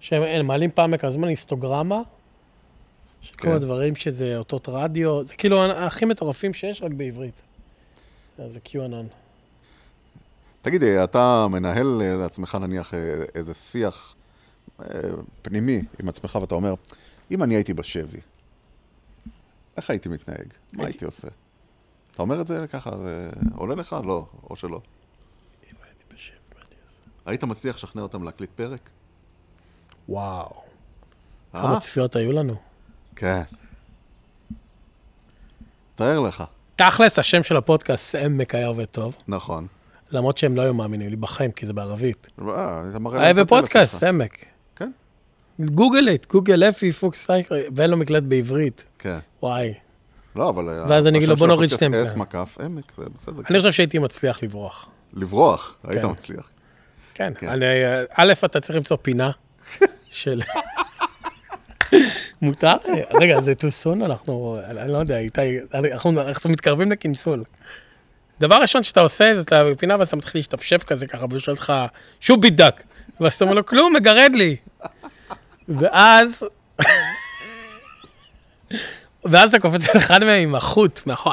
[0.00, 2.02] שהם הם מעלים פעם בכמה זמן היסטוגרמה,
[3.20, 3.52] של כל כן.
[3.52, 7.42] הדברים שזה אותות רדיו, זה כאילו הכי מטורפים שיש, רק בעברית.
[8.38, 9.27] אז זה QAnon.
[10.68, 14.14] תגידי, אתה מנהל אה, לעצמך נניח אה, איזה שיח
[14.80, 14.86] אה,
[15.42, 16.74] פנימי עם עצמך, ואתה אומר,
[17.30, 18.20] אם אני הייתי בשבי,
[19.76, 20.46] איך הייתי מתנהג?
[20.72, 21.28] מה הייתי עושה?
[22.10, 23.96] אתה אומר את זה ככה, זה עולה לך?
[24.04, 24.80] לא, או שלא.
[25.70, 27.00] אם הייתי בשם, מה הייתי עושה?
[27.26, 28.90] היית מצליח לשכנע אותם להקליט פרק?
[30.08, 30.62] וואו.
[31.54, 31.62] אה?
[31.62, 32.54] כמה צפיות היו לנו.
[33.16, 33.42] כן.
[35.94, 36.44] תאר לך.
[36.76, 39.16] תכלס, השם של הפודקאסט, עמק היה עובד טוב.
[39.28, 39.66] נכון.
[40.10, 42.28] למרות שהם לא היו מאמינים לי בחיים, כי זה בערבית.
[42.48, 43.84] אה, אתה מראה להם את שלך.
[43.84, 44.44] סמק.
[44.76, 44.90] כן.
[45.60, 48.84] גוגל את, גוגל אפי פוקס סייקר, ואין לו מקלט בעברית.
[48.98, 49.18] כן.
[49.42, 49.74] וואי.
[50.36, 50.84] לא, אבל...
[50.88, 53.42] ואז אני אגיד לו, בוא נוריד שתי אס מקף עמק, זה בסדר.
[53.50, 54.88] אני חושב שהייתי מצליח לברוח.
[55.14, 56.10] לברוח, היית כן.
[56.10, 56.50] מצליח.
[57.14, 57.48] כן, כן.
[57.48, 57.66] אני,
[58.10, 59.30] א', אתה צריך למצוא פינה
[60.10, 60.40] של...
[62.42, 62.76] מותר?
[63.20, 64.04] רגע, זה too soon?
[64.04, 66.12] אנחנו, אני לא יודע, איתי, אנחנו,
[66.50, 67.42] מתקרבים לכנסול.
[68.40, 71.56] דבר ראשון שאתה עושה, זה אתה בפינה ואז אתה מתחיל להשתפשף כזה ככה, והוא שואל
[71.56, 71.72] אותך,
[72.20, 72.82] שוב בידק.
[73.20, 74.56] ואז אתה אומר לו, כלום, מגרד לי.
[75.68, 76.44] ואז...
[79.24, 81.32] ואז אתה קופץ על אחד מהם עם החוט מאחור.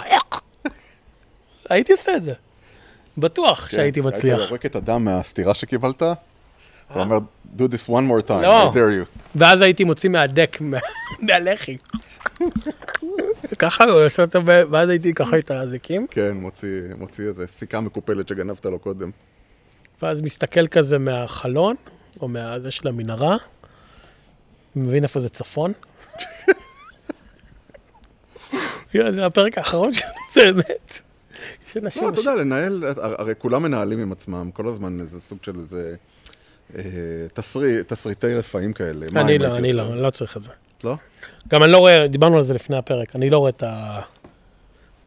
[1.70, 2.34] הייתי עושה את זה.
[3.18, 4.38] בטוח שהייתי כן, מצליח.
[4.40, 6.04] היית יורק את הדם מהסטירה שקיבלת,
[6.96, 7.18] ואומר,
[7.58, 8.72] do this one more time, לא.
[8.72, 9.20] I dare you.
[9.36, 10.78] ואז הייתי מוציא מהדק, מה-
[11.20, 11.78] מהלחי.
[13.60, 18.28] ככה הוא עושה אותו, ואז הייתי ככה את האזיקים, כן, מוציא, מוציא איזה סיכה מקופלת
[18.28, 19.12] שגנבת לו קודם.
[20.02, 21.76] ואז מסתכל כזה מהחלון,
[22.22, 23.38] או מהזה של המנהרה,
[24.76, 25.74] מבין איפה זה צפון.
[29.10, 31.02] זה הפרק האחרון שלנו, באמת.
[31.76, 35.96] לא, אתה יודע, לנהל, הרי כולם מנהלים עם עצמם, כל הזמן איזה סוג של איזה
[36.76, 36.82] אה,
[37.34, 39.06] תסריט, תסריטי רפאים כאלה.
[39.16, 39.88] אני לא, אני לא?
[39.88, 40.50] אני לא צריך את זה.
[40.84, 40.96] לא?
[41.48, 44.02] גם אני לא רואה, דיברנו על זה לפני הפרק, אני לא רואה את, ה...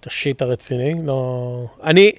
[0.01, 1.67] את השיט הרציני, לא...
[1.85, 2.13] אני,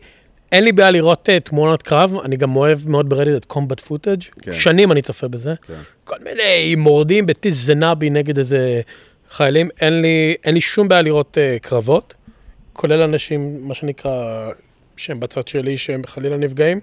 [0.51, 4.21] אין לי בעיה לראות uh, תמונות קרב, אני גם אוהב מאוד ברדיט את קומבט פוטאג',
[4.41, 4.53] כן.
[4.53, 5.73] שנים אני צופה בזה, כן.
[6.03, 8.81] כל מיני מורדים בטיס זנבי נגד איזה
[9.29, 12.15] חיילים, אין לי, אין לי שום בעיה לראות uh, קרבות,
[12.73, 14.49] כולל אנשים, מה שנקרא,
[14.97, 16.79] שהם בצד שלי, שהם חלילה נפגעים.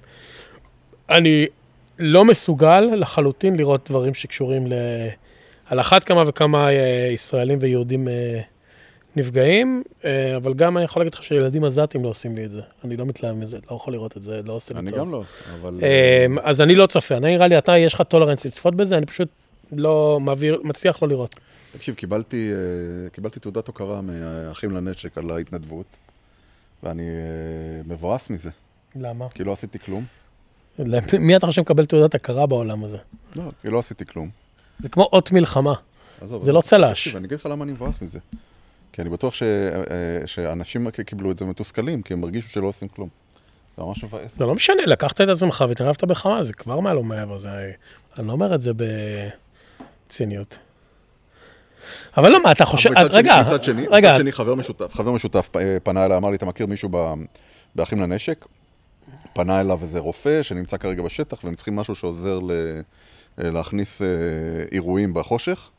[1.11, 1.47] אני
[1.99, 4.75] לא מסוגל לחלוטין לראות דברים שקשורים ל...
[5.67, 8.41] על אחת כמה וכמה אה, ישראלים ויהודים אה,
[9.17, 12.61] נפגעים, אה, אבל גם אני יכול להגיד לך שילדים עזתים לא עושים לי את זה.
[12.85, 14.99] אני לא מתלהב מזה, לא יכול לראות את זה, לא עושה לי אני טוב.
[14.99, 15.23] גם לא,
[15.61, 15.81] אבל...
[16.43, 19.29] אז אני לא צופה, אני נראה לי, אתה, יש לך טולרנס לצפות בזה, אני פשוט
[19.73, 21.37] לא מעביר, מצליח לא לראות.
[21.73, 22.51] תקשיב, קיבלתי,
[23.13, 25.87] קיבלתי תעודת הוקרה מאחים לנשק על ההתנדבות,
[26.83, 27.09] ואני
[27.87, 28.51] מבואס מזה,
[28.97, 29.29] למה?
[29.29, 30.05] כי לא עשיתי כלום.
[31.19, 32.97] מי אתה חושב מקבל תעודת הכרה בעולם הזה?
[33.37, 34.46] לא, כי לא עשיתי כלום.
[34.79, 35.75] זה כמו אות מלחמה.
[36.21, 36.53] עזוב, זה.
[36.53, 36.91] לא צל"ש.
[36.91, 38.19] תקשיב, אני אגיד לך למה אני מבואס מזה.
[38.93, 39.43] כי אני בטוח ש...
[39.43, 43.09] אה, שאנשים קיבלו את זה מתוסכלים, כי הם הרגישו שלא עושים כלום.
[43.77, 44.37] זה ממש מבאס.
[44.37, 47.73] זה לא משנה, לקחת את עצמך והתערבת בחמה, זה כבר מעל ומעבר, זה...
[48.19, 48.71] אני לא אומר את זה
[50.07, 50.59] בציניות.
[52.17, 52.91] אבל לא, מה, אתה חושב...
[52.91, 56.17] מצד שני- רגע, מצד שני, רגע, מצד שני, חבר משותף, חבר משותף אה, פנה אליי,
[56.17, 56.89] אמר לי, אתה מכיר מישהו
[57.75, 58.45] באחים לנשק?
[59.33, 62.51] פנה אליו איזה רופא שנמצא כרגע בשטח, והם צריכים משהו שעוזר ל...
[63.45, 64.07] אה, להכניס אה,
[64.73, 65.71] אירועים בחושך.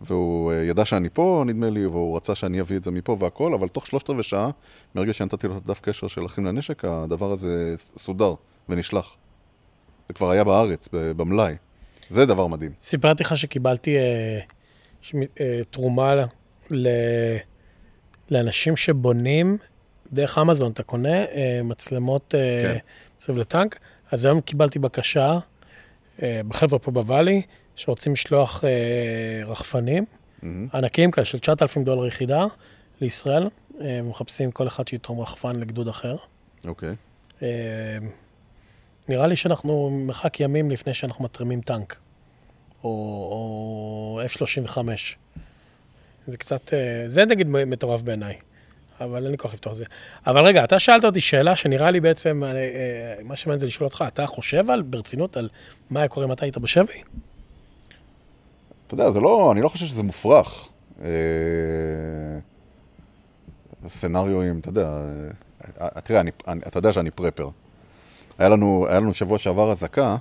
[0.00, 3.54] והוא אה, ידע שאני פה, נדמה לי, והוא רצה שאני אביא את זה מפה והכל,
[3.54, 4.50] אבל תוך שלושת רבעי שעה,
[4.94, 8.34] מרגע שנתתי לו את הדף קשר של אחים לנשק, הדבר הזה סודר
[8.68, 9.16] ונשלח.
[10.08, 11.54] זה כבר היה בארץ, במלאי.
[12.08, 12.72] זה דבר מדהים.
[12.82, 14.40] סיפרתי לך שקיבלתי אה,
[15.00, 16.14] שמ- אה, תרומה
[16.70, 16.88] ל...
[18.30, 19.58] לאנשים שבונים,
[20.12, 22.78] דרך אמזון, אתה קונה אה, מצלמות אה, כן.
[23.20, 23.78] מסביב לטנק,
[24.10, 25.38] אז היום קיבלתי בקשה,
[26.22, 27.42] בחבר'ה פה בוואלי,
[27.76, 28.70] שרוצים לשלוח אה,
[29.46, 30.04] רחפנים.
[30.74, 32.46] ענקים כאלה של 9,000 דולר יחידה
[33.00, 33.48] לישראל,
[33.80, 36.16] אה, מחפשים כל אחד שיתרום רחפן לגדוד אחר.
[36.64, 36.94] אוקיי.
[37.42, 37.48] אה,
[39.08, 41.96] נראה לי שאנחנו מרחק ימים לפני שאנחנו מתרימים טנק,
[42.84, 42.88] או,
[43.30, 44.78] או F-35.
[46.26, 48.38] זה קצת, אה, זה נגיד מטורף בעיניי,
[49.00, 49.84] אבל אין לי כוח לפתוח את זה.
[50.26, 52.50] אבל רגע, אתה שאלת אותי שאלה שנראה לי בעצם, אה,
[53.24, 55.48] מה שמעניין זה לשאול אותך, אתה חושב על, ברצינות, על
[55.90, 57.02] מה היה קורה אם אתה היית בשבי?
[58.86, 60.68] אתה יודע, זה לא, אני לא חושב שזה מופרך.
[61.02, 61.08] אה,
[63.88, 64.88] סצנריואים, אתה יודע,
[65.80, 66.30] אה, תראה, אני,
[66.66, 67.48] אתה יודע שאני פרפר.
[68.38, 70.16] היה לנו, היה לנו שבוע שעבר אזעקה,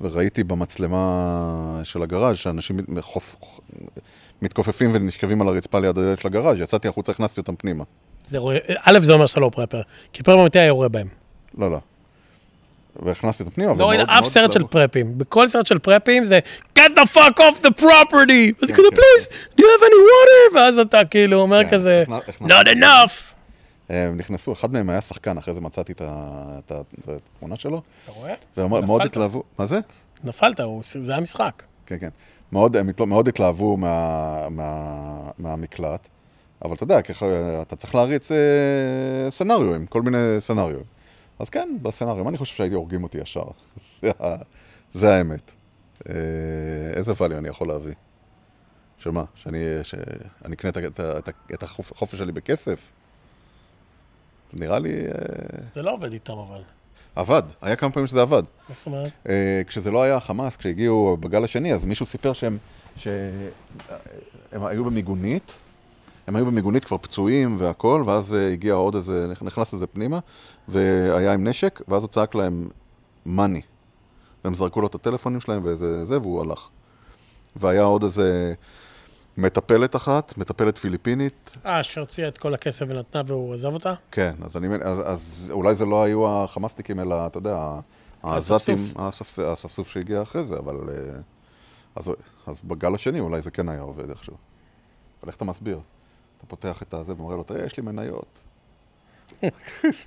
[0.00, 2.78] וראיתי במצלמה של הגראז' שאנשים
[4.42, 7.84] מתכופפים ונשכבים על הרצפה ליד הדלת של הגראז', יצאתי החוצה, הכנסתי אותם פנימה.
[8.26, 11.08] זה רואה, א', זה אומר שאתה לא פרפר, כי פרפר אמיתי היה יורה בהם.
[11.58, 11.78] לא, לא.
[13.02, 14.66] והכנסתי אותם פנימה, לא ומאוד- אף סרט של.
[14.66, 15.18] פרפים.
[15.18, 16.38] בכל סרט של פרפים זה
[16.78, 18.52] get the fuck off the property!
[18.62, 18.96] אז כן, כזה כן.
[18.96, 20.56] please, do you have any water?
[20.56, 22.04] ואז אתה כאילו אומר כן, כזה
[22.42, 23.12] not enough.
[23.88, 26.72] הם נכנסו, אחד מהם היה שחקן, אחרי זה מצאתי את
[27.08, 28.34] התמונה שלו, אתה רואה?
[28.56, 29.02] ומאוד.
[29.02, 29.80] התלהבו, מה זה?
[30.24, 30.60] נפלת,
[30.98, 31.62] זה היה משחק.
[31.86, 32.08] כן, כן.
[32.52, 32.76] מאוד,
[33.28, 34.74] התלהבו מה, מה,
[35.38, 36.08] מהמקלט,
[36.64, 37.26] אבל אתה יודע, ככה,
[37.62, 40.84] אתה צריך להריץ אה, סצנריואים, כל מיני סצנריואים.
[41.38, 43.44] אז כן, בסצנריום, אני חושב שהייתי הורגים אותי ישר.
[44.94, 45.52] זה, האמת.
[46.08, 46.14] אה,
[46.94, 47.94] איזה value אני יכול להביא?
[48.98, 49.24] שמה?
[49.34, 52.92] שאני, שאני אקנה את, את, את, את החופש שלי בכסף?
[54.52, 54.90] נראה לי...
[54.90, 55.12] אה,
[55.74, 56.62] זה לא עובד איתם אבל.
[57.16, 58.42] עבד, היה כמה פעמים שזה עבד.
[58.68, 59.12] מה זאת אומרת?
[59.28, 62.58] אה, כשזה לא היה חמאס, כשהגיעו בגל השני, אז מישהו סיפר שהם,
[62.96, 63.50] שהם
[64.52, 65.54] היו במיגונית,
[66.26, 70.18] הם היו במיגונית כבר פצועים והכל, ואז אה, הגיע עוד איזה, נכנס איזה פנימה,
[70.68, 72.68] והיה עם נשק, ואז הוא צעק להם
[73.26, 73.60] מאני.
[74.44, 76.68] והם זרקו לו את הטלפונים שלהם ואיזה זה, והוא הלך.
[77.56, 78.54] והיה עוד איזה
[79.36, 83.94] מטפלת אחת, מטפלת פיליפינית, אה, שהוציאה את כל הכסף ונתנה והוא עזב אותה?
[84.10, 87.78] כן, אז, אני, אז, אז אולי זה לא היו החמאסניקים, אלא, אתה יודע,
[88.22, 88.96] העזתים, האספסוף.
[88.96, 90.76] האספס- האספסוף שהגיע אחרי זה, אבל...
[90.88, 91.18] אה,
[91.96, 92.10] אז,
[92.46, 94.36] אז בגל השני אולי זה כן היה עובד איכשהו.
[95.22, 95.80] אבל איך אתה מסביר?
[96.38, 98.40] אתה פותח את הזה ואומר לו, תראה, יש לי מניות,
[99.42, 100.06] יש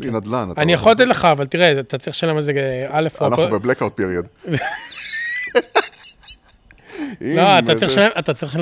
[0.00, 0.48] לי נדל"ן.
[0.56, 2.52] אני יכול לתת לך, אבל תראה, אתה צריך לשלם על זה
[2.88, 4.26] א', אנחנו ב blackout period.
[7.20, 8.10] לא, אתה צריך לשלם-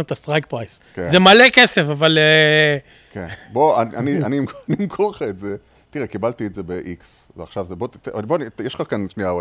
[0.01, 0.81] את ה strike price.
[0.95, 1.05] כן.
[1.11, 2.19] זה מלא כסף, אבל...
[2.19, 2.79] אה,
[3.13, 3.27] כן.
[3.53, 4.39] בוא, אני,
[4.79, 5.57] אמכור- לך את זה.
[5.91, 7.05] תראה, קיבלתי את זה ב-X,
[7.37, 7.89] ועכשיו זה, בוא,
[8.25, 9.35] בוא, יש לך כאן שנייה אה,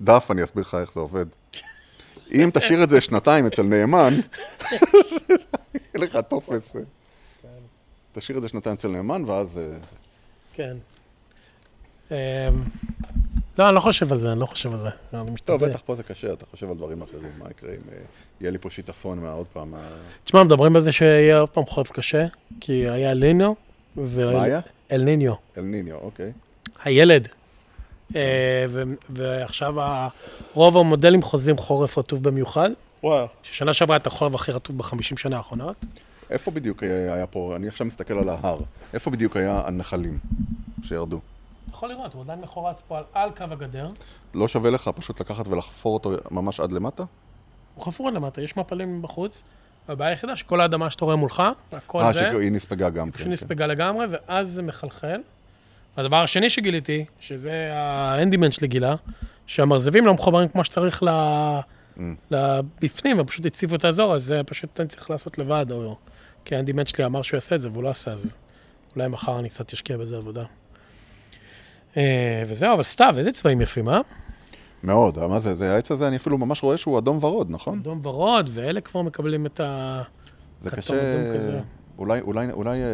[0.00, 1.26] דף, אני אסביר לך איך זה עובד.
[2.32, 4.20] אם תשאיר את זה שנתיים אצל נאמן,
[5.94, 6.76] יהיה לך טופס.
[6.76, 6.80] אה.
[8.12, 9.58] תשאיר את זה שנתיים אצל נאמן, ואז...
[9.58, 9.78] אה.
[10.54, 10.76] כן.
[12.10, 12.16] אמ,
[13.58, 15.18] לא, אני לא חושב על זה, אני לא חושב על זה.
[15.44, 15.64] טוב.
[15.64, 17.98] בטח פה זה קשה, אתה חושב על דברים אחרים, מה יקרה אם אה,
[18.40, 19.74] יהיה לי פה שיטפון מה עוד פעם,
[20.24, 22.26] תשמע, מדברים על זה שיהיה עוד פעם חורף קשה,
[22.60, 23.52] כי היה אל ניניו.
[23.96, 24.60] מה היה?
[24.92, 25.34] אל ניניו.
[25.58, 26.32] אל ניניו, אוקיי.
[26.84, 27.28] הילד.
[29.10, 29.74] ועכשיו
[30.54, 32.70] רוב המודלים חוזים חורף רטוב במיוחד,
[33.06, 33.26] וואו.
[33.42, 35.84] ששנה שעברה הייתה החורף הכי רטוב בחמישים שנה האחרונות.
[36.30, 38.58] איפה בדיוק היה היה פה, אני עכשיו מסתכל על ההר,
[38.94, 40.18] איפה בדיוק היה הנחלים
[40.82, 41.16] שירדו?
[41.16, 43.88] אתה יכול לראות, הוא עדיין מחורץ פה על, על קו הגדר.
[44.34, 47.04] לא שווה לך פשוט לקחת ולחפור אותו ממש עד למטה?
[47.74, 49.42] הוא חפור עד למטה, יש מפלים בחוץ.
[49.88, 51.42] הבעיה היחידה שכל האדמה שאתה רואה מולך,
[51.72, 53.18] הכל אה, זה, שהיא נספגה גם כן.
[53.18, 55.20] פשוט נספגה לגמרי, ואז זה מחלחל.
[55.96, 58.94] הדבר השני שגיליתי, שזה האנדימן שלי גילה,
[59.46, 61.08] שהמרזבים לא מחוברים כמו שצריך ל...
[62.30, 65.96] לבפנים, ופשוט הציבו את האזור, אז זה פשוט אני צריך לעשות לבד, או...
[66.46, 68.36] כי האנדימן שלי אמר שהוא יעשה את זה, והוא לא עשה, אז
[68.96, 70.44] אולי מחר אני קצת אשקיע בזה עבודה.
[71.96, 74.00] אה, וזהו, אבל סתיו, איזה צבעים יפים, אה?
[74.82, 77.78] מאוד, מה זה, זה העץ הזה, אני אפילו ממש רואה שהוא אדום ורוד, נכון?
[77.78, 80.02] אדום ורוד, ואלה כבר מקבלים את ה...
[80.60, 81.12] זה כתום קשה...
[81.12, 81.60] אדום כזה.
[81.98, 82.86] אולי, אולי, אולי, אה,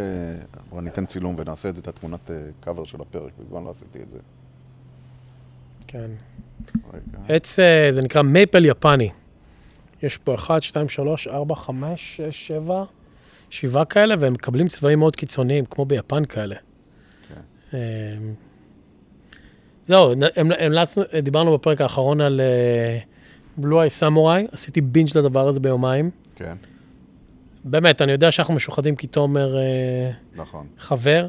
[0.71, 4.11] בוא ניתן צילום ונעשה את זה, את התמונת קאבר של הפרק, מזמן לא עשיתי את
[4.11, 4.19] זה.
[5.93, 6.11] כן.
[6.93, 7.35] רגע.
[7.35, 9.09] עץ, אה, זה נקרא מייפל יפני.
[10.03, 12.85] יש פה 1, 2, 3, 4, 5, 6, 7,
[13.51, 16.57] 7 כאלה, והם מקבלים צבעים מאוד קיצוניים, כמו ביפן כאלה.
[17.29, 17.41] כן.
[17.75, 17.79] אה,
[19.87, 22.41] זהו, המלצנו, דיברנו בפרק האחרון על
[23.57, 26.11] Blue Eye Samurai, עשיתי binge לדבר הזה ביומיים.
[26.37, 26.57] כן,
[27.65, 30.67] באמת, אני יודע שאנחנו משוחדים כי תומר אה, נכון.
[30.79, 31.27] חבר.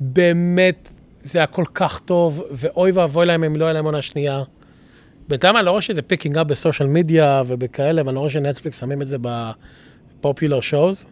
[0.00, 0.90] באמת,
[1.26, 4.42] זה היה כל כך טוב, ואוי ואבוי להם אם לא היה להם עונה שנייה.
[5.28, 8.80] בינתיים אני לא רואה שזה picking up ב social media ובכאלה, ואני לא רואה שנטפליקס
[8.80, 11.06] שמים את זה ב popular shows.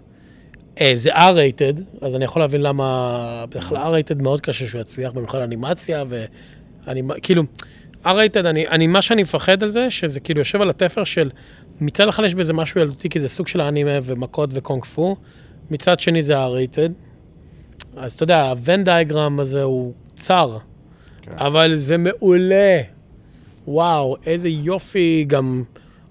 [0.95, 6.05] זה R-rated, אז אני יכול להבין למה בכלל R-rated מאוד קשה שהוא יצליח, במיוחד אנימציה,
[6.09, 7.43] ואני, כאילו,
[8.05, 11.31] R-rated, אני, אני, מה שאני מפחד על זה, שזה כאילו יושב על התפר של,
[11.81, 15.17] מצד אחד יש בזה משהו ילדותי, כי זה סוג של אנימה ומכות וקונג פו,
[15.71, 16.93] מצד שני זה R-rated.
[17.97, 19.93] אז אתה יודע, הוון דיאגרם הזה הוא
[20.25, 20.59] צר,
[21.23, 21.33] כן.
[21.39, 22.81] אבל זה מעולה.
[23.69, 25.63] וואו, איזה יופי, גם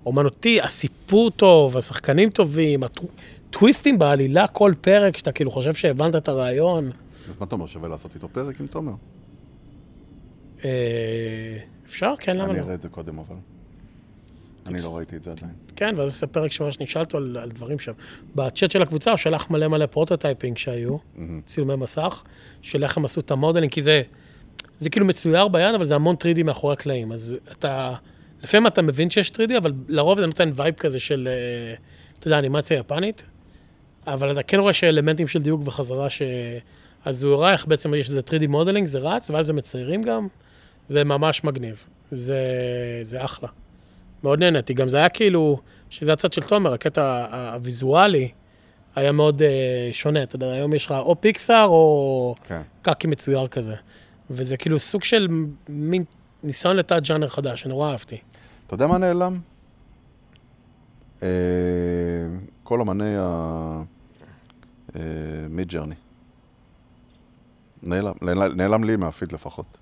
[0.06, 6.86] אומנותי, הסיפור טוב, השחקנים טובים, הטוויסטים בעלילה כל פרק, שאתה כאילו חושב שהבנת את הרעיון.
[7.30, 8.93] אז מה אתה אומר, שווה לעשות איתו פרק עם תומר?
[10.65, 10.69] אה,
[11.86, 12.13] אפשר?
[12.19, 12.63] כן, למה אני לא?
[12.63, 13.36] אראה את זה קודם, אבל.
[14.67, 15.52] אני לא ראיתי את זה עדיין.
[15.76, 17.91] כן, ואז זה פרק שממש נשאל אותו על, על דברים שם.
[18.36, 20.97] בצ'אט של הקבוצה הוא שלח מלא מלא prototyping שהיו.
[21.45, 22.23] צילומי מסך,
[22.62, 24.02] של איך הם עשו את ה modeling, כי זה,
[24.80, 27.12] זה כאילו מצויר ביד, אבל זה המון 3D מאחורי הקלעים.
[27.12, 27.93] אז אתה,
[28.43, 31.73] לפעמים אתה מבין שיש 3D, אבל לרוב זה נותן vibe כזה של, אה,
[32.19, 33.23] אתה יודע, אנימציה יפנית,
[34.08, 36.21] אבל אתה כן רואה שאלמנטים של דיוק וחזרה, ש...
[37.06, 40.28] אז הוא הראה איך בעצם יש איזה 3D modeling, זה רץ, ואז זה מציירים גם,
[40.89, 41.86] זה ממש מגניב.
[42.12, 42.39] זה,
[43.02, 43.49] זה אחלה.
[44.23, 44.73] מאוד נהניתי.
[44.73, 45.59] גם זה היה כאילו,
[45.89, 48.31] שזה הצד של תומר, הקטע ה- הוויזואלי
[48.95, 49.49] היה מאוד אה,
[49.93, 50.23] שונה.
[50.23, 52.62] אתה יודע, היום יש לך או פיקסאר או כן.
[52.81, 53.75] קקי מצויר כזה.
[54.29, 55.27] וזה כאילו סוג של
[55.69, 56.03] מין
[56.43, 58.17] ניסיון לתת ג'אנר חדש, שנורא אהבתי.
[58.67, 59.33] אתה יודע מה נעלם?
[61.23, 61.27] אה,
[62.63, 63.15] כל אמני
[64.95, 65.95] ה Midjourney.
[67.83, 69.77] נעלם, נעלם- נעלם לי מהפיד לפחות.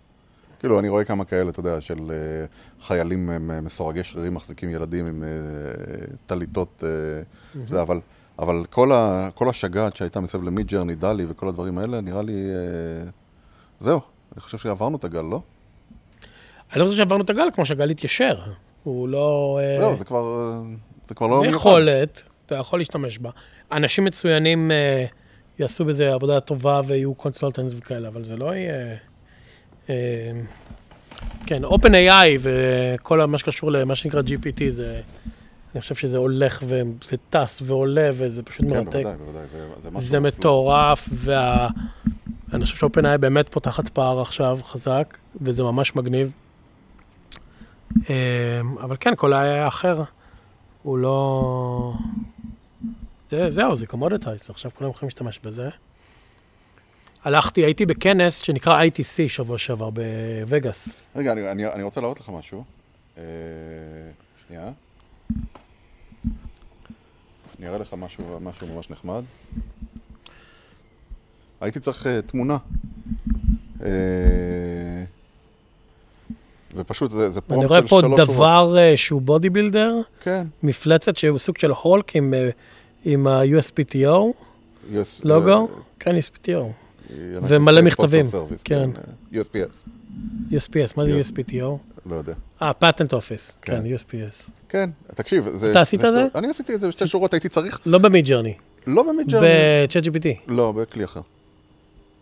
[0.62, 2.46] כאילו, אני רואה כמה כאלה, אתה יודע, של אה,
[2.82, 5.30] חיילים אה, משורגי שרירים מחזיקים ילדים עם אה,
[6.26, 6.84] טליתות,
[7.66, 8.00] אתה יודע, אבל,
[8.40, 12.34] אבל כל, ה, כל השגעת שהייתה מסביב ל Midjourney, DALL-E וכל הדברים האלה, נראה לי...
[12.34, 13.10] אה,
[13.80, 14.00] זהו,
[14.34, 15.42] אני חושב שעברנו את הגל, לא?
[16.74, 18.40] אני לא חושב שעברנו את הגל כמו שהגל התיישר.
[18.84, 19.60] הוא לא...
[19.62, 20.56] אה, זהו, זה כבר,
[21.10, 21.58] זה כבר לא זה מיוחד.
[21.70, 23.30] יכולת, אתה יכול להשתמש בה.
[23.72, 25.06] אנשים מצוינים אה,
[25.60, 28.96] יעשו בזה עבודה טובה ויהיו consultants וכאלה, אבל זה לא יהיה...
[29.90, 29.96] אה,
[31.46, 35.02] כן, OpenAI וכל מה שקשור למה שנקרא GPT, זה...
[35.76, 38.94] אני חושב שזה הולך ו- וטס ועולה, וזה פשוט כן, מרתק.
[38.94, 40.20] בוודאי, בוודאי, זה, זה משהו זה.
[40.20, 41.68] מטורף, וה...
[42.54, 46.34] אני חושב ש-OpenAI באמת פותחת פער עכשיו חזק, וזה ממש מגניב.
[47.96, 50.04] אמ, אבל כן, כל ה-AI האחר
[50.84, 51.94] הוא לא...
[53.32, 55.70] זה, זהו, זה commoditized, עכשיו כולם יכולים להשתמש בזה.
[57.24, 60.96] הלכתי, הייתי בכנס שנקרא ITC שבוע שעבר בווגאס.
[61.16, 62.64] רגע, אני, אני, אני רוצה להראות לך משהו.
[63.18, 63.24] אה,
[64.48, 64.72] שנייה.
[67.60, 69.24] אני אראה לך משהו, משהו ממש נחמד.
[71.62, 72.58] הייתי צריך אה, תמונה.
[73.84, 73.90] אה,
[76.76, 78.36] ופשוט זה, זה אני פרומפט רואה של פה שלוש שורות.
[78.36, 80.48] דבר אה, שהוא בודי בילדר, כן.
[80.64, 82.34] מפלצת שהוא סוג של הולק עם,
[83.06, 84.34] עם ה-USPTO,
[84.94, 85.66] US, לוגו, אה,
[86.00, 86.81] כן, USPTO.
[87.12, 88.90] United ומלא מכתבים, Service, כן.
[89.34, 89.88] אה, USPS,
[90.52, 91.22] USPS, מה זה.
[91.22, 91.78] USPTO?
[92.06, 92.34] לא יודע.
[92.62, 93.84] אה, patent office, כן.
[93.84, 94.52] כן, USPS.
[94.70, 95.72] כן, תקשיב, זה...
[95.72, 96.28] אתה עשית את זה?
[96.36, 98.54] אני עשיתי את זה בשתי שורות, הייתי צריך, לא ב Midjourney,
[98.88, 99.48] לא ב Midjourney.
[99.48, 100.28] ב-chat GPT.
[100.48, 101.22] לא, בכלי אחר.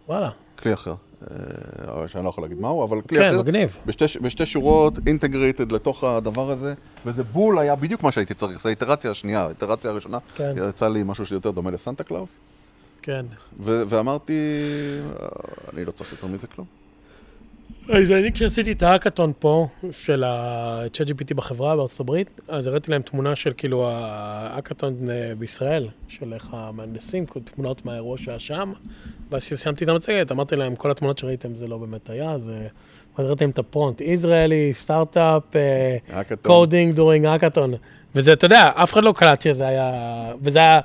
[0.08, 0.94] וואלה, כלי אחר.
[1.32, 3.40] אה, שאני לא יכול להגיד מהו, אבל כלי כן, אחר.
[3.40, 3.78] מגניב.
[3.86, 6.74] בשתי, בשתי שורות, integrated לתוך הדבר הזה,
[7.06, 10.54] וזה בול היה בדיוק מה שהייתי צריך, זו האיטרציה השנייה, האיטרציה הראשונה, כן.
[10.70, 12.30] יצא לי משהו שיותר דומה לסנטה קלאוס,
[13.02, 13.26] כן.
[13.60, 15.28] ו- ואמרתי, "אה,
[15.74, 16.68] אני לא צריך יותר מזה כלום.
[17.90, 23.02] אז אני כשעשיתי את ההאקתון פה, של ה-chat GPT בחברה בארצות הברית, אז הראיתי להם
[23.02, 28.74] תמונה של כאילו ההאקתון אה, בישראל, של איך המהנדסים, תמונות מהאירוע שהיה שם,
[29.32, 32.68] ואז כשסיימתי את המצגת, אמרתי להם, כל התמונות שראיתם זה לא באמת היה, זה...
[33.18, 35.44] אז להם את הפרומפט, Israeli startup.
[36.42, 37.74] Coding during hackathon.
[38.16, 39.92] וזה, אתה יודע, אף אחד לא קלט שזה היה...
[40.42, 40.80] וזה היה...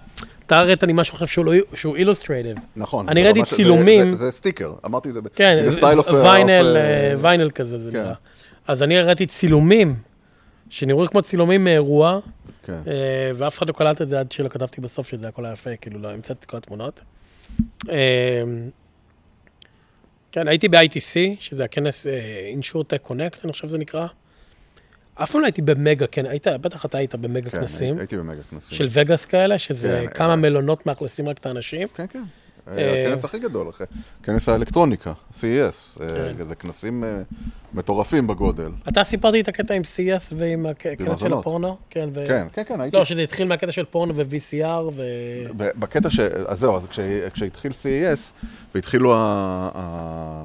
[0.46, 2.56] אתה הראית לי משהו אחר שהוא, לא, illustrative.
[2.76, 3.08] נכון.
[3.08, 4.12] אני ראיתי צילומים.
[4.12, 5.20] זה, סטיקר, אמרתי את זה.
[5.34, 8.02] כן, uh, vinyl, uh, אה, ויינל כזה זה כן.
[8.02, 8.14] נראה.
[8.66, 9.96] אז אני הראיתי צילומים,
[10.70, 12.20] שנראו כמו צילומים מאירוע,
[12.62, 12.80] כן.
[12.86, 15.76] אה, ואף אחד לא קלט את זה עד שלא כתבתי בסוף שזה הכל היה יפה,
[15.76, 17.00] כאילו לא המצאתי את כל התמונות.
[17.90, 18.42] אה,
[20.32, 24.06] כן, הייתי ב-ITC, שזה הכנס אה, InsurTech Connect, אני חושב שזה נקרא.
[25.14, 28.16] אף פעם לא הייתי במגה, כן, היית, בטח אתה היית במגה כן, כנסים, הייתי- הייתי
[28.16, 28.78] במגה כנסים.
[28.78, 31.88] של וגאס כאלה, שזה כן, כמה אה, מלונות מאכלסים רק את האנשים.
[31.94, 32.22] כן, כן.
[32.68, 33.66] אה, הכנס הכי גדול,
[34.22, 35.40] כנס האלקטרוניקה, CES.
[36.00, 36.46] אה, כן.
[36.46, 37.22] זה כנסים אה,
[37.74, 38.70] מטורפים בגודל.
[38.88, 41.32] אתה סיפרתי את הקטע עם CS ועם הכנס של.
[41.32, 41.76] הפורנו?
[41.90, 42.24] כן, ו...
[42.28, 42.96] כן, כן, כן, הייתי...
[42.96, 45.02] לא, שזה התחיל מהקטע של פורנו ו-VCR ו...
[45.56, 46.20] בקטע ש...
[46.20, 46.98] אז זהו, אז כש...
[47.34, 50.44] כשהתחיל CES, והתחילו ה...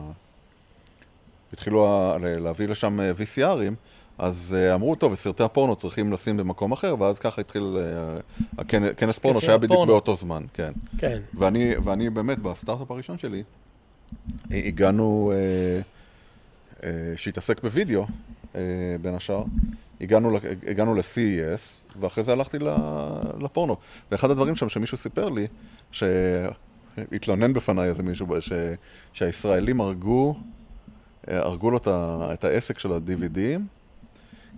[1.54, 2.18] התחילו ה...
[2.22, 3.74] להביא לשם אה, VCRים,
[4.20, 8.18] אז אה, אמרו, טוב, סרטי הפורנו צריכים לשים במקום אחר, ואז ככה התחיל אה,
[8.64, 9.88] הכנ- כנס פורנו, שהיה בדיוק.
[9.88, 10.72] באותו זמן, כן.
[10.98, 11.20] כן.
[11.34, 13.44] ואני, ואני באמת, בסטארט-אפ הראשון שלי,
[14.52, 15.82] הגענו, אה,
[16.84, 18.06] אה, שהתעסק בווידאו,
[18.56, 18.62] אה,
[19.02, 19.44] בין השאר,
[20.02, 20.32] הגענו,
[20.96, 21.62] ל-CES,
[22.00, 22.58] ואחרי זה הלכתי
[23.40, 23.76] לפורנו.
[24.12, 25.48] ואחד הדברים שם שמישהו סיפר לי,
[25.92, 28.52] שהתלונן בפניי איזה מישהו, ש,
[29.14, 30.36] שהישראלים הרגו,
[31.30, 31.80] אה, הרגו לו
[32.34, 33.79] את העסק של ה-DVDים,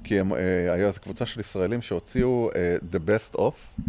[0.03, 0.39] כי הם, אה,
[0.73, 3.81] היה איזו קבוצה של ישראלים שהוציאו אה, The Best Of,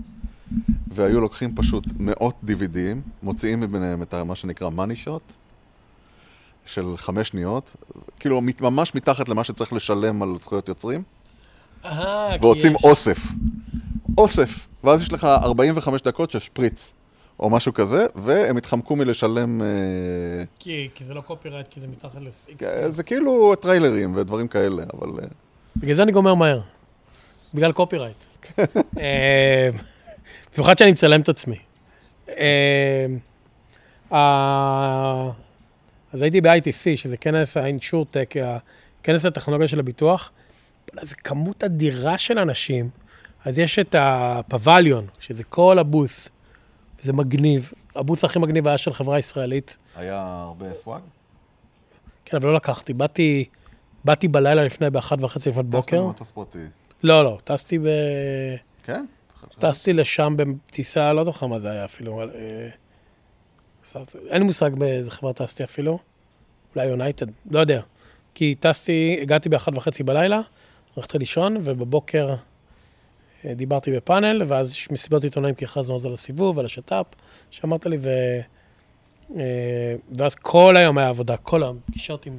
[0.95, 5.33] והיו לוקחים פשוט מאות DVDים, מוציאים מביניהם את מה שנקרא money shot,
[6.67, 7.77] של חמש שניות,
[8.21, 11.03] כאילו ממש מתחת למה שצריך לשלם על זכויות יוצרים,
[11.85, 13.19] אה, ועוצים יש- אוסף.
[14.19, 14.67] אוסף.
[14.85, 16.93] ואז יש לך 45 דקות של שפריץ,
[17.41, 19.63] או משהו כזה, והם התחמקו מלשלם...
[19.63, 19.67] אה,
[20.59, 22.65] כי כי זה לא קופירייט, כי זה מתחת ל-X.
[22.91, 25.09] זה כאילו טריילרים ודברים כאלה, אבל...
[25.77, 26.61] בגלל זה אני גומר מהר.
[27.55, 28.17] בגלל קופירייט.
[28.99, 29.69] אה,
[30.55, 31.59] במיוחד שאני מצלם את עצמי.
[32.29, 33.07] אה,
[36.13, 38.37] אז הייתי ב-ITC, שזה כנס ה-InsurTech,
[39.03, 40.31] כנס הטכנולוגיה של הביטוח.
[41.03, 42.91] זה כמות אדירה של אנשים.
[43.45, 46.29] אז יש את הפבליון, שזה כל הבוס.
[47.01, 47.73] זה מגניב.
[47.97, 49.77] הבוס הכי מגניב היה של חברה ישראלית.
[49.97, 51.03] היה הרבה סוואג?
[52.25, 52.93] כן, אבל לא לקחתי.
[52.93, 53.45] באתי,
[54.05, 55.97] באתי בלילה לפני, באחת וחצי לפנות בוקר.
[55.97, 56.59] טסתם במטוס פרטי.
[57.03, 57.87] לא, לא, טסתי ב...
[58.83, 59.05] כן?
[59.59, 62.21] טסתי לשם בטיסה, לא זוכר מה זה היה אפילו.
[62.21, 62.27] אה,
[64.29, 65.99] אין לי מושג באיזה חברה טסתי אפילו.
[66.77, 67.81] אולי יונייטד, לא יודע.
[68.35, 70.41] כי טסתי, הגעתי באחת וחצי בלילה,
[70.97, 72.35] הלכתי לישון, ובבוקר
[73.45, 77.07] אה, דיברתי בפאנל, ואז יש מסיבות עיתונאים כי הכרזנו אז על הסיבוב, על השת"פ,
[77.51, 77.99] שאמרת לי,
[79.37, 82.39] אה, ואז כל היום היה עבודה, כל היום, פגישות עם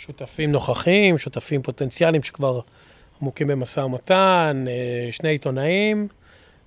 [0.00, 2.60] שותפים נוכחים, שותפים פוטנציאליים שכבר
[3.22, 6.08] עמוקים במשא ומתן, אה, שני עיתונאים,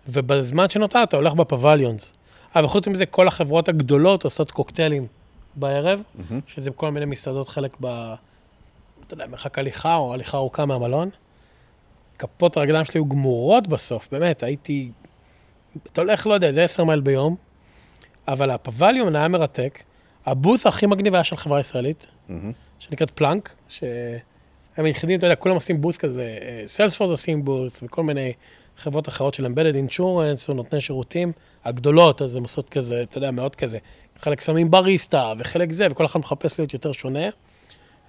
[0.07, 2.13] ובזמן שנותר אתה הולך בפווליונס.
[2.55, 5.07] אה, וחוץ מזה, כל החברות הגדולות עושות קוקטיילים
[5.55, 6.41] בערב, מהמם.
[6.47, 8.13] שזה כל מיני מסעדות, חלק ב...
[9.07, 11.09] אתה יודע, מרחק הליכה או הליכה ארוכה מהמלון.
[12.19, 14.91] כפות הרגליים שלי היו גמורות בסוף, באמת, הייתי...
[15.91, 17.35] אתה הולך, לא יודע, זה 10 מייל ביום,
[18.27, 19.83] אבל ה pavilion היה מרתק.
[20.25, 22.51] ה booth הכי מגניב היה של חברה ישראלית, מהמם.
[22.79, 28.33] שנקראת Planck, שהם היחידים, אתה יודע, כולם עושים booth כזה, Salesforce עושים booth, וכל מיני
[28.77, 31.31] חברות אחרות של embedded insurance, או נותני שירותים,
[31.65, 33.77] הגדולות, אז הם עושות כזה, אתה יודע, מאוד כזה.
[34.19, 37.29] חלק שמים בריסטה, וחלק זה, וכל אחד מחפש להיות יותר שונה.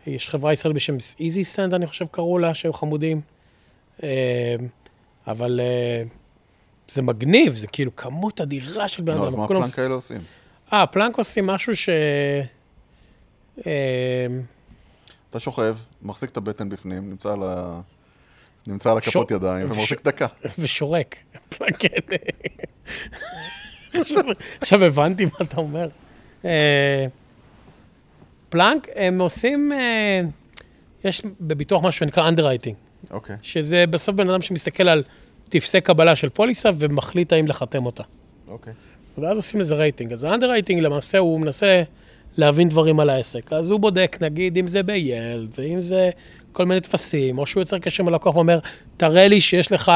[0.07, 3.21] יש חברה ישראלית בשם EasySend, אני חושב קראו לה, שהיו חמודים.
[4.03, 4.57] אה,
[5.27, 6.03] אבל אה,
[6.89, 9.41] זה מגניב, זה כאילו כמות אדירה של בן לא, אז אדם.
[9.41, 10.21] מה כולם פלנק כאלה עושים?
[10.75, 11.89] אה, פלנק עושים משהו ש...
[13.67, 14.27] אה,
[15.31, 17.81] אתה שוכב, מחזיק את הבטן בפנים, נמצא על ה...
[18.67, 20.27] נמצא על הכפות שור- ידיים, ש- ומחזיק דקה.
[20.59, 21.17] ושורק.
[21.49, 22.17] פלנק, כן.
[24.61, 25.89] עכשיו- הבנתי מה אתה אומר.
[26.45, 27.07] אה,
[28.49, 30.21] פלנק, הם עושים, אה,
[31.05, 32.75] יש בביטוח משהו שנקרא underwriting,
[33.11, 33.37] אוקיי.
[33.43, 35.03] שזה בסוף בן אדם שמסתכל על
[35.49, 38.03] טפסי קבלה של פוליסה ומחליט האם לחתם אותה.
[38.49, 38.73] אוקיי.
[39.19, 40.13] ואז עושים לזה רייטינג.
[40.13, 41.83] אז ה underwriting למעשה הוא מנסה
[42.37, 43.53] להבין דברים על העסק.
[43.53, 46.11] אז הוא בודק, נגיד, אם זה bill, ואם זה
[46.53, 48.59] כל מיני טפסים, או שהוא יוצר קשר עם הלקוח ואומר,
[48.97, 49.93] תראה לי שיש לך,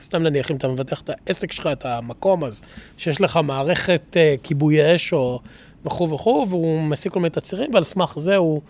[0.00, 2.62] סתם נניח, אם אתה מבטח את העסק שלך, את המקום, אז
[2.98, 5.40] שיש לך מערכת uh, כיבוי אש, או
[5.84, 8.60] וכו' וכו', והוא משיג כל מיני תצהירים, ועל סמך זה הוא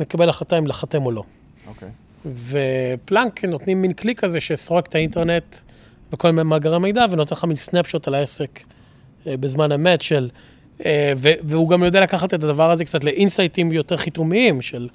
[0.00, 1.22] מקבל החלטה אם לחתם או לא.
[1.66, 1.88] אוקיי.
[2.26, 5.56] ופלנק נותנים מין כלי כזה שסורק את האינטרנט
[6.12, 8.60] בכל מיני מאגרי מידע ונותן לך מין סנפשוט על העסק
[9.26, 10.28] בזמן אמת של...
[10.84, 14.88] אה, והוא גם יודע לקחת את הדבר הזה קצת לאינסייטים יותר חיתומיים של,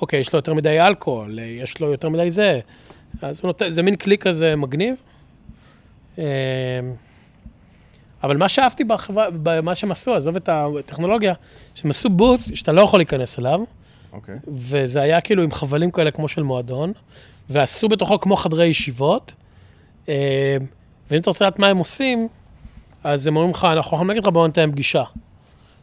[0.00, 2.60] אוקיי, יש לו יותר מדי אלכוהול, אה, יש לו יותר מדי זה.
[3.22, 4.94] אז הוא נותן, זה מין כלי כזה מגניב.
[6.18, 6.24] אה,
[8.22, 11.34] אבל מה שאהבתי בחברה, במה שהם עשו, עזוב את הטכנולוגיה,
[11.74, 13.60] שהם עשו בוט שאתה לא יכול להיכנס אליו,
[14.12, 14.38] אוקיי.
[14.48, 16.92] וזה היה כאילו עם חבלים כאלה כמו של מועדון,
[17.50, 19.32] ועשו בתוכו כמו חדרי ישיבות.
[20.08, 20.56] אה,
[21.10, 22.28] ואם אתה רוצה לדעת מה הם עושים,
[23.04, 25.02] אז הם אומרים לך, אנחנו יכולים להגיד לך בוא נתאם פגישה.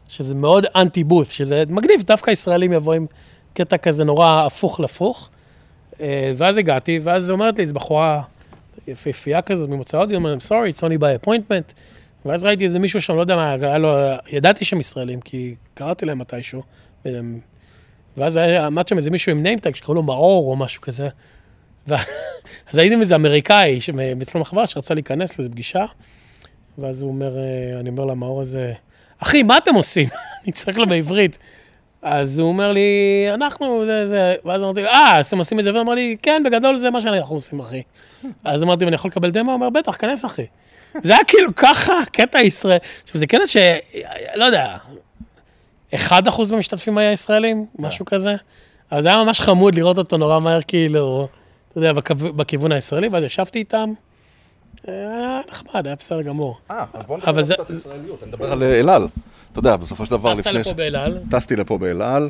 [0.08, 3.06] שזה מאוד אנטי בוס, שזה מגניב, דווקא ישראלים יבואו עם
[3.54, 5.30] קטע כזה נורא הפוך לפוך.
[6.00, 8.22] אה, ואז הגעתי, ואז אומרת לי, זו בחורה
[8.86, 11.72] יפהפייה כזאת ממוצא הודי, אומרת, I'm sorry, it's only by appointment.
[12.24, 13.94] ואז ראיתי איזה מישהו שם, לא יודע מה, היה לו,
[14.30, 16.62] ידעתי שהם ישראלים, כי קראתי להם מתישהו.
[18.16, 21.08] ואז עמד שם איזה מישהו עם name tag שקראו לו מאור או משהו כזה.
[21.88, 21.94] ו...
[22.70, 23.78] אז הייתי עם איזה אמריקאי
[24.22, 25.84] אצלנו מחבר שרצה להיכנס לאיזה פגישה,
[26.78, 28.72] ואז הוא אומר, אה, אני אומר למאור הזה,
[29.18, 30.08] אחי, מה אתם עושים?
[30.44, 31.38] אני צועק לו בעברית.
[32.02, 32.80] אז הוא אומר לי,
[33.34, 35.70] אנחנו, זה, זה, ואז אמרתי לו, אה, אז אתם עושים את זה?
[35.72, 37.82] והוא אמר לי, כן, בגדול זה מה שאנחנו עושים, אחי.
[38.44, 39.50] אז אמרתי, אני יכול לקבל דמו?
[39.50, 40.46] הוא אומר, בטח, כנס, אחי.
[41.02, 42.78] זה היה כאילו ככה, קטע ישראל.
[43.04, 43.56] עכשיו, זה קטע ש...
[44.34, 44.76] לא יודע,
[45.94, 45.96] 1%
[46.50, 48.34] מהמשתתפים היה ישראלים, משהו כזה.
[48.92, 51.26] אבל זה היה ממש חמוד לראות אותו נורא מהר, כאילו,
[51.70, 53.92] אתה יודע, בכיו- בכיוון הישראלי, ואז ישבתי איתם.
[54.88, 56.58] אה, היה נחמד, היה בסדר גמור.
[56.70, 58.22] אה, אז בוא נדבר זה- קצת ישראליות.
[58.22, 59.08] נדבר על אה, אל על.
[59.52, 60.58] אתה יודע, בסופו של דבר, טסת לפני...
[60.60, 62.28] לפה ש- באל על, טסתי לפה באל על.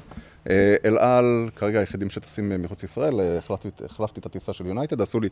[0.50, 4.66] אה, אל על, כרגע היחידים שטסים אה, מחוץ לישראל, אה, החלפתי, החלפתי את הטיסה של
[4.66, 5.28] יונייטד, עשו לי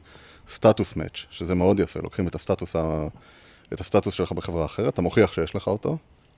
[0.49, 3.07] Status match, שזה מאוד יפה, לוקחים את הסטטוס, ה,
[3.73, 5.97] את הסטטוס שלך בחברה אחרת, אתה מוכיח שיש לך אותו.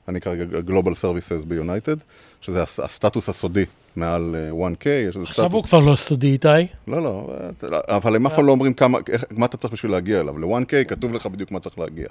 [0.08, 1.96] אני כרגע Global Services ב United,
[2.40, 3.64] שזה הס- הסטטוס הסודי
[3.96, 5.68] מעל אה, 1K, יש איזה עכשיו הוא סטטוס.
[5.70, 6.48] כבר לא סודי איתי.
[6.88, 7.30] לא, לא,
[7.72, 10.38] אה, אבל הם אף פעם לא אומרים כמה, איך, מה אתה צריך בשביל להגיע אליו.
[10.38, 12.06] ל-1K כתוב לך בדיוק מה צריך להגיע.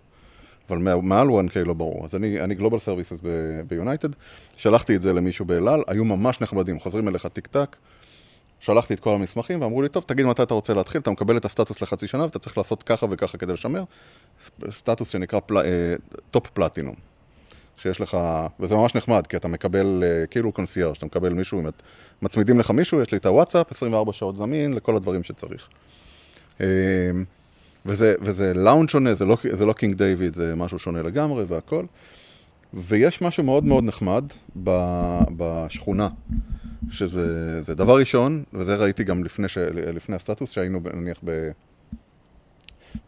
[0.69, 2.05] אבל מעל 1K לא ברור.
[2.05, 4.09] אז אני, אני Global Services ב- ב United,
[4.57, 7.75] שלחתי את זה למישהו באל על, היו ממש נחמדים, חוזרים אליך טיק טק,
[8.59, 11.45] שלחתי את כל המסמכים ואמרו לי, טוב, תגיד מתי אתה רוצה להתחיל, אתה מקבל את
[11.45, 13.83] הסטטוס לחצי שנה ואתה צריך לעשות ככה וככה כדי לשמר.
[14.69, 15.57] סטטוס שנקרא פל...
[15.57, 15.63] אה,
[16.31, 16.95] Top Platinum.
[17.81, 18.17] שיש לך,
[18.59, 21.81] וזה ממש נחמד, כי אתה מקבל אה, כאילו קונסייר, שאתה מקבל מישהו, אם את-
[22.21, 25.67] מצמידים לך מישהו, יש לי את הוואטסאפ, 24 שעות זמין לכל הדברים שצריך.
[26.61, 26.65] אה,
[27.85, 31.85] וזה, וזה לאונד שונה, זה לא, זה לא King David, זה משהו שונה לגמרי והכל.
[32.73, 34.23] ויש משהו מאוד מאוד נחמד
[34.63, 34.71] ב,
[35.37, 36.07] בשכונה,
[36.91, 37.25] שזה
[37.61, 41.51] זה דבר ראשון, וזה ראיתי גם לפני, ש, לפני הסטטוס, שהיינו נניח ב...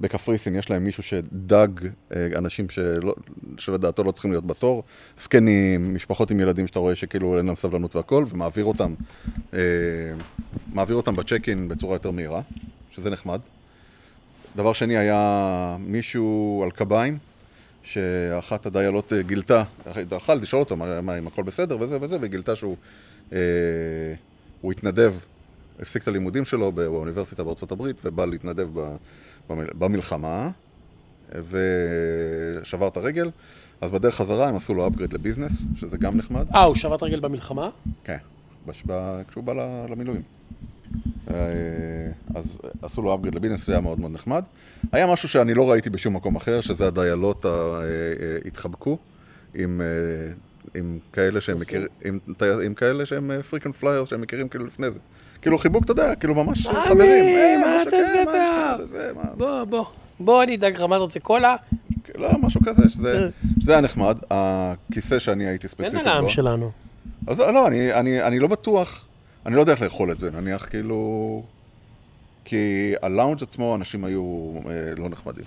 [0.02, 1.68] בקפריסין יש להם מישהו שדג
[2.16, 3.14] אה, אנשים שלא,
[3.58, 4.84] שלדעתו לא צריכים להיות בתור,
[5.18, 8.94] זקנים, משפחות עם ילדים שאתה רואה שכאילו אין להם סבלנות והכל, ומעביר אותם,
[9.54, 9.60] אה,
[10.74, 12.42] מעביר אותם בצ'ק אין בצורה יותר מהירה,
[12.90, 13.40] שזה נחמד.
[14.56, 17.18] דבר שני היה מישהו על קביים,
[17.84, 19.64] שאחת הדיילות אה, גילתה,
[20.12, 22.76] הלכה לשאול אותו מה, מה, אם הכל בסדר וזה וזה, וגילתה שהוא
[23.34, 24.14] אה,
[24.64, 25.14] התנדב,
[25.80, 28.96] הפסיק את הלימודים שלו באוניברסיטה בארצות הברית ובא להתנדב ב,
[29.50, 30.50] במלחמה,
[31.50, 33.30] ושבר את הרגל.
[33.82, 36.46] אז בדרך חזרה הם עשו לו upgrade לביזנס, שזה גם נחמד.
[36.56, 37.70] אה, הוא שבת רגל במלחמה?
[38.04, 38.18] כן,
[38.68, 38.84] בש...
[38.88, 39.22] ב...
[39.28, 39.54] כשהוא בא
[39.90, 40.22] למילואים.
[41.32, 41.36] אה,
[42.36, 44.44] אז עשו לו upgrade לביזנס, זה היה מאוד מאוד נחמד.
[44.92, 48.98] היה משהו שאני לא ראיתי בשום מקום אחר, שזה הדיילות אה, אה, התחבקו
[49.56, 49.82] עם,
[50.76, 51.58] עם כאלה שהם?
[51.58, 52.20] מכירים, עם,
[52.64, 55.00] עם כאלה שהם frequent flyers שהם מכירים כאילו לפני זה.
[55.44, 57.26] כאילו חיבוק, אתה יודע, כאילו ממש חברים.
[57.26, 59.86] אה, מה אתה זה בוא, בוא.
[60.20, 61.20] בוא, אני אדאג לך, מה אתה רוצה?
[61.20, 61.56] קולה?
[62.18, 63.30] לא, משהו כזה, שזה
[63.60, 64.18] שזה היה נחמד.
[64.30, 66.30] הכיסא שאני הייתי אין ספציפית על העם בו.
[66.30, 66.72] שלנו.
[67.28, 69.06] אז לא, אני, אני, אני לא בטוח,
[69.46, 71.44] אני לא יודע איך לאכול את זה, נניח כאילו...
[72.46, 75.44] כי הלאונג' עצמו, אנשים היו אה, לא נחמדים.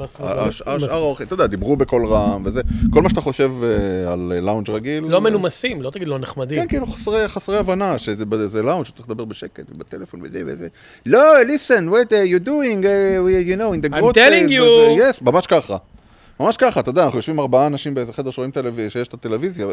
[0.00, 4.70] השאר האורחים, אתה יודע, דיברו בקול רם וזה, כל מה שאתה חושב אה, על לאונג'
[4.70, 5.04] רגיל...
[5.04, 6.60] לא מנומסים, לא תגיד לא נחמדים.
[6.60, 6.86] כן, כאילו
[7.26, 10.68] חסרי, הבנה, שזה זה לאונג' שצריך לדבר בשקט, ובטלפון וזה וזה.
[11.06, 14.14] לא, listen, what are you doing, uh, you know, in the I'm grottos.
[14.14, 14.64] telling you.
[15.00, 15.76] yes, ממש ככה.
[16.40, 19.66] ממש ככה, אתה יודע, אנחנו יושבים ארבעה אנשים באיזה חדר שרואים טלוויזיה, שיש את הטלוויזיה,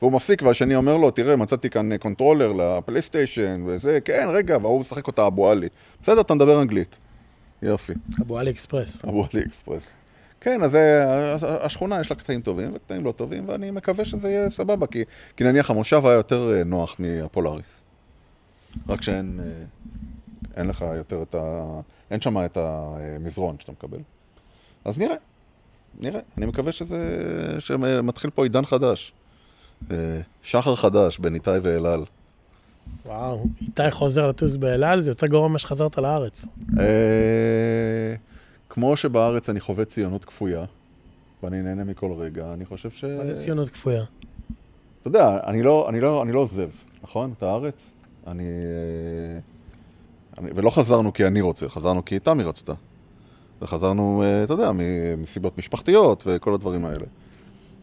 [0.00, 4.58] והוא מפסיק, והשני אומר לו, תראה, מצאתי כאן אה, controller ל PlayStation, וזה, כן, רגע,
[4.62, 5.68] והוא משחק אותה אבו עלי.
[6.02, 6.96] בסדר, אתה מדבר אנגלית.
[7.62, 7.92] יופי,
[8.22, 9.04] אבו עלי אקספרס.
[9.04, 9.86] אבו עלי אקספרס.
[10.40, 11.04] כן, אז זה,
[11.34, 15.04] אז השכונה יש לה קטעים טובים וקטעים לא טובים, ואני מקווה שזה יהיה סבבה, כי,
[15.36, 17.84] כי נניח המושב היה יותר אה, נוח מה Polaris.
[18.88, 19.64] רק שאין אה,
[20.56, 21.64] אין לך יותר את ה...
[22.10, 23.98] אין שם את המזרון שאתה מקבל.
[24.84, 25.16] אז נראה,
[26.00, 26.20] נראה.
[26.38, 27.00] אני מקווה שזה...
[27.58, 29.12] שמתחיל פה עידן חדש.
[29.90, 32.04] אה, שחר חדש בין איתי ואלעל.
[33.06, 36.44] וואו, איתי חוזר לטוס באל על, זה יותר גרוע ממה שחזרת לארץ.
[36.78, 38.14] אה,
[38.68, 40.64] כמו שבארץ אני חווה ציונות כפויה,
[41.42, 43.04] ואני נהנה מכל רגע, אני חושב ש...
[43.04, 44.04] מה זה ציונות כפויה?
[45.00, 46.68] אתה יודע, אני לא, אני לא, אני לא עוזב,
[47.02, 47.32] נכון?
[47.38, 47.90] את הארץ.
[48.26, 49.40] אני, אה,
[50.38, 50.50] אני...
[50.54, 52.72] ולא חזרנו כי אני רוצה, חזרנו כי תמי רצתה.
[53.62, 54.70] וחזרנו, אה, אתה יודע,
[55.18, 57.06] מסיבות משפחתיות וכל הדברים האלה.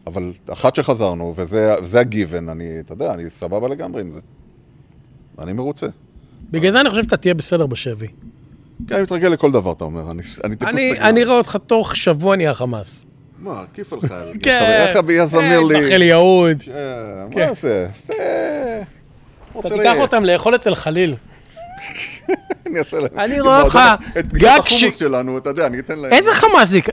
[0.06, 4.20] אבל אחת שחזרנו, וזה וזה הגיוון, אני, אתה יודע, אני סבבה לגמרי עם זה.
[5.38, 5.86] אני מרוצה.
[6.50, 8.06] בגלל זה אני חושב שאתה תהיה בסדר בשבי.
[8.88, 10.10] כן, אני מתרגל לכל דבר, אתה אומר.
[10.10, 11.00] אני, אני טיפוס אני.
[11.00, 13.04] אני אראה אותך תוך שבוע נהיה חמאס.
[13.38, 14.14] מה, כיף עליך.
[14.42, 14.86] כן.
[14.88, 15.74] איך אביה זמיר לי?
[15.80, 16.62] בחל יהוד.
[16.68, 17.48] אה, כן.
[17.48, 17.88] מה זה?
[18.06, 18.82] זה...
[19.60, 21.14] אתה תיקח אותם לאכול אצל חליל.
[22.66, 23.08] אני אעשה להם.
[23.18, 23.78] אני רואה אותך
[24.18, 26.12] את פגיעת החומוס שלנו, אתה יודע, אני אתן להם.
[26.12, 26.88] איזה חמאסניק?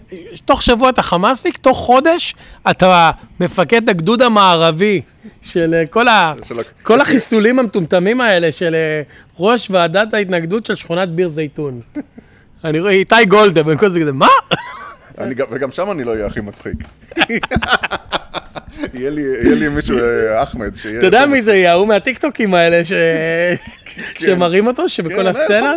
[0.45, 2.36] תוך שבוע אתה חמאסניק, תוך חודש
[2.69, 5.01] אתה מפקד הגדוד המערבי
[5.41, 6.34] של אה, כל, ה...
[6.43, 9.01] של ה- כל החיסולים המטומטמים האלה של אה,
[9.39, 11.81] ראש ועדת ההתנגדות של שכונת ביר זייתון.
[12.63, 14.27] אני רואה איתי גולדה, וכל זה כזה, מה?
[15.51, 16.73] וגם שם אני לא אהיה הכי מצחיק.
[18.93, 19.09] יהיה
[19.55, 20.97] לי מישהו, אה, אחמד, שיהיה...
[20.97, 21.71] אתה יודע מי זה יהיה?
[21.71, 22.82] ההוא מהטיקטוקים האלה.
[24.17, 25.76] שמראים אותו, כן, שבכל הסצנה?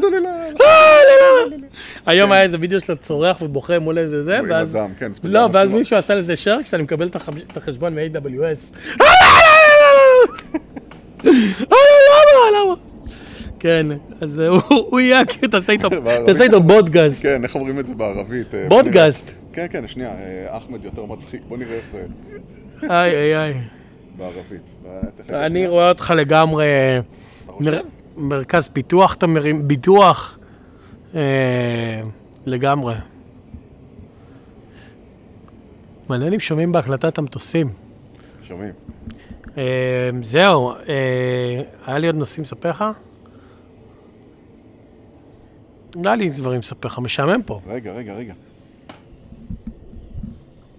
[2.06, 4.78] היום היה איזה וידאו שלו צורח ובוכה מול איזה זה, ואז...
[4.98, 5.12] כן.
[5.24, 5.70] לא, ואז.
[5.70, 7.08] מישהו עשה לזה שייר כשאני מקבל
[7.50, 8.76] את החשבון מ-AWS.
[11.60, 12.64] למה?
[12.64, 12.74] למה?
[13.60, 13.86] כן,
[14.20, 15.88] אז הוא- הוא יהיה, תעשה איתו.
[16.26, 17.22] תעשה איתו בודגאסט.
[17.22, 18.54] כן, איך אומרים את זה בערבית?
[18.54, 19.30] אה, בודגאסט.
[19.52, 21.40] כן, כן, שנייה, אה, אחמד יותר מצחיק.
[21.48, 22.02] בוא נראה איך זה
[22.82, 23.54] איי, איי, איי.
[24.16, 24.60] בערבית.
[25.32, 25.66] אה, אני.
[25.66, 26.66] רואה אותך לגמרי?
[27.60, 27.80] מר-
[28.16, 30.38] מרכז פיתוח, אתה מרים, ביטוח.
[31.14, 32.00] אה,
[32.46, 32.94] לגמרי.
[36.08, 37.68] מעניין אם שומעים בהקלטת המטוסים.
[38.48, 38.72] שומעים.
[39.58, 40.74] אה, זהו, אה,
[41.86, 42.84] היה לי עוד נושאים לספר לך?
[45.96, 47.60] לא היה לי דברים לספר לך, משעמם פה.
[47.66, 48.34] רגע, רגע, רגע.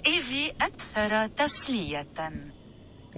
[0.07, 2.07] إيفي أكثر تسلية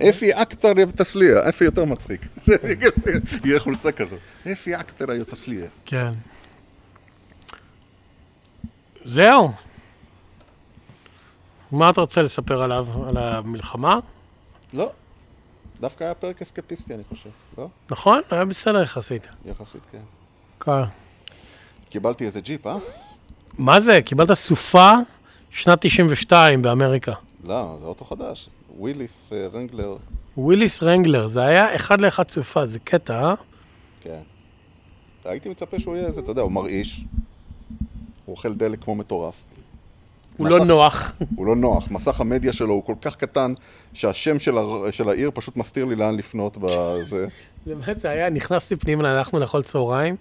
[0.03, 2.20] אפי אקטר תסליה, אפי יותר מצחיק.
[3.45, 4.18] יהיה חולצה כזאת.
[4.53, 5.66] אפי אקטר תסליה.
[5.85, 6.12] כן.
[9.05, 9.53] זהו.
[11.72, 12.87] מה אתה רוצה לספר עליו?
[13.09, 13.99] על המלחמה?
[14.72, 14.93] לא.
[15.81, 17.31] דווקא היה פרק אסקפיסטי, אני חושב.
[17.59, 17.68] לא?
[17.91, 18.22] נכון?
[18.31, 19.27] היה בסדר יחסית.
[19.45, 19.99] יחסית, כן.
[20.61, 20.83] כן.
[21.89, 22.77] קיבלתי איזה ג'יפ, אה?
[23.59, 24.01] מה זה?
[24.05, 24.91] קיבלת סופה
[25.52, 27.14] שנת 92 באמריקה.
[27.43, 28.50] לא, זה אוטו חדש.
[28.80, 29.97] Willys אה, Wrangler.
[30.38, 33.34] Willys Wrangler, זה היה אחד לאחד סופה, זה קטע, אה?
[34.02, 34.20] כן.
[35.26, 37.04] הייתי מצפה שהוא יהיה איזה, אתה יודע, הוא מרעיש.
[38.26, 39.34] הוא אוכל דלק כמו מטורף.
[40.38, 41.12] הוא לא מסך- נוח.
[41.36, 41.91] הוא לא נוח.
[41.91, 43.54] מסך המדיה שלו הוא כל כך קטן,
[43.93, 44.91] שהשם של, הר...
[44.91, 47.28] של העיר פשוט מסתיר לי לאן לפנות בזה.
[47.66, 50.16] זה באמת, היה, נכנסתי פנימה, הלכנו לאכול צהריים,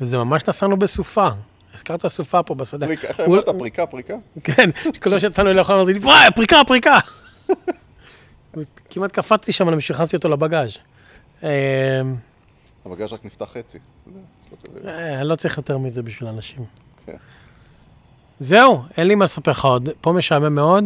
[0.00, 1.28] וזה ממש נסענו בסופה.
[1.76, 2.86] הזכרת סופה פה בשדה.
[2.86, 3.48] פריקה, איך אמרת?
[3.58, 4.14] פריקה, פריקה?
[4.44, 4.70] כן,
[5.02, 6.00] כל פעם שיצאנו לאכול אמרתי
[6.34, 6.98] פריקה, פריקה!
[8.54, 10.76] הוא- כמעט קפצתי שם למה שהכנסתי אותו לבגאז'.
[11.44, 12.00] אה,
[12.86, 13.78] הבגז' רק נפתח חצי.
[14.86, 16.64] אה, אני לא צריך יותר מזה בשביל אנשים.
[17.06, 17.16] כן.
[18.38, 19.88] זהו, אין לי מה לספר לך עוד.
[20.00, 20.84] פה משעמם מאוד.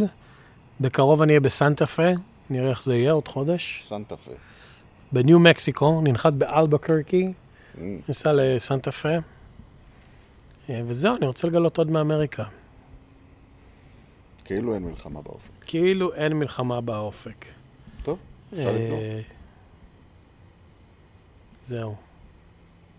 [0.81, 2.03] בקרוב אני אהיה בסנטה פה,
[2.51, 3.83] נראה איך זה יהיה עוד חודש.
[3.89, 4.31] סנטה פה.
[5.13, 7.79] בניו מקסיקו, ננחת באלבקרקי, Mm,
[8.09, 9.09] ניסע לסנטה פה.
[10.71, 12.45] אה, וזהו, אני רוצה לגלות עוד מאמריקה.
[14.45, 15.51] כאילו אין מלחמה באופק.
[15.61, 17.47] כאילו אין מלחמה באופק.
[18.03, 18.19] טוב,
[18.53, 18.99] אפשר לסגור.
[18.99, 19.21] אה,
[21.67, 21.95] זהו.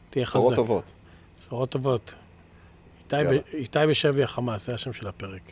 [0.10, 0.38] תהיה חזק.
[0.38, 0.84] בשורות טובות.
[1.40, 2.16] בשורות טובות.
[3.54, 5.42] איתי בשבי החמאס, זה השם של הפרק.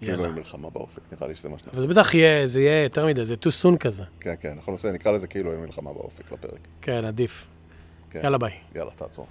[0.00, 0.24] כאילו.
[0.24, 1.72] אין מלחמה באופק, נראה לי שזה מה שנעשה.
[1.72, 4.02] אבל זה בטח יהיה, זה יהיה יותר מדי, זה too soon כזה.
[4.20, 6.60] כן, כן, אנחנו נקרא לזה כאילו אין מלחמה באופק לפרק.
[6.82, 7.46] כן, עדיף.
[8.10, 8.20] כן.
[8.22, 8.52] יאללה ביי.
[8.74, 9.26] יאללה, תעצור.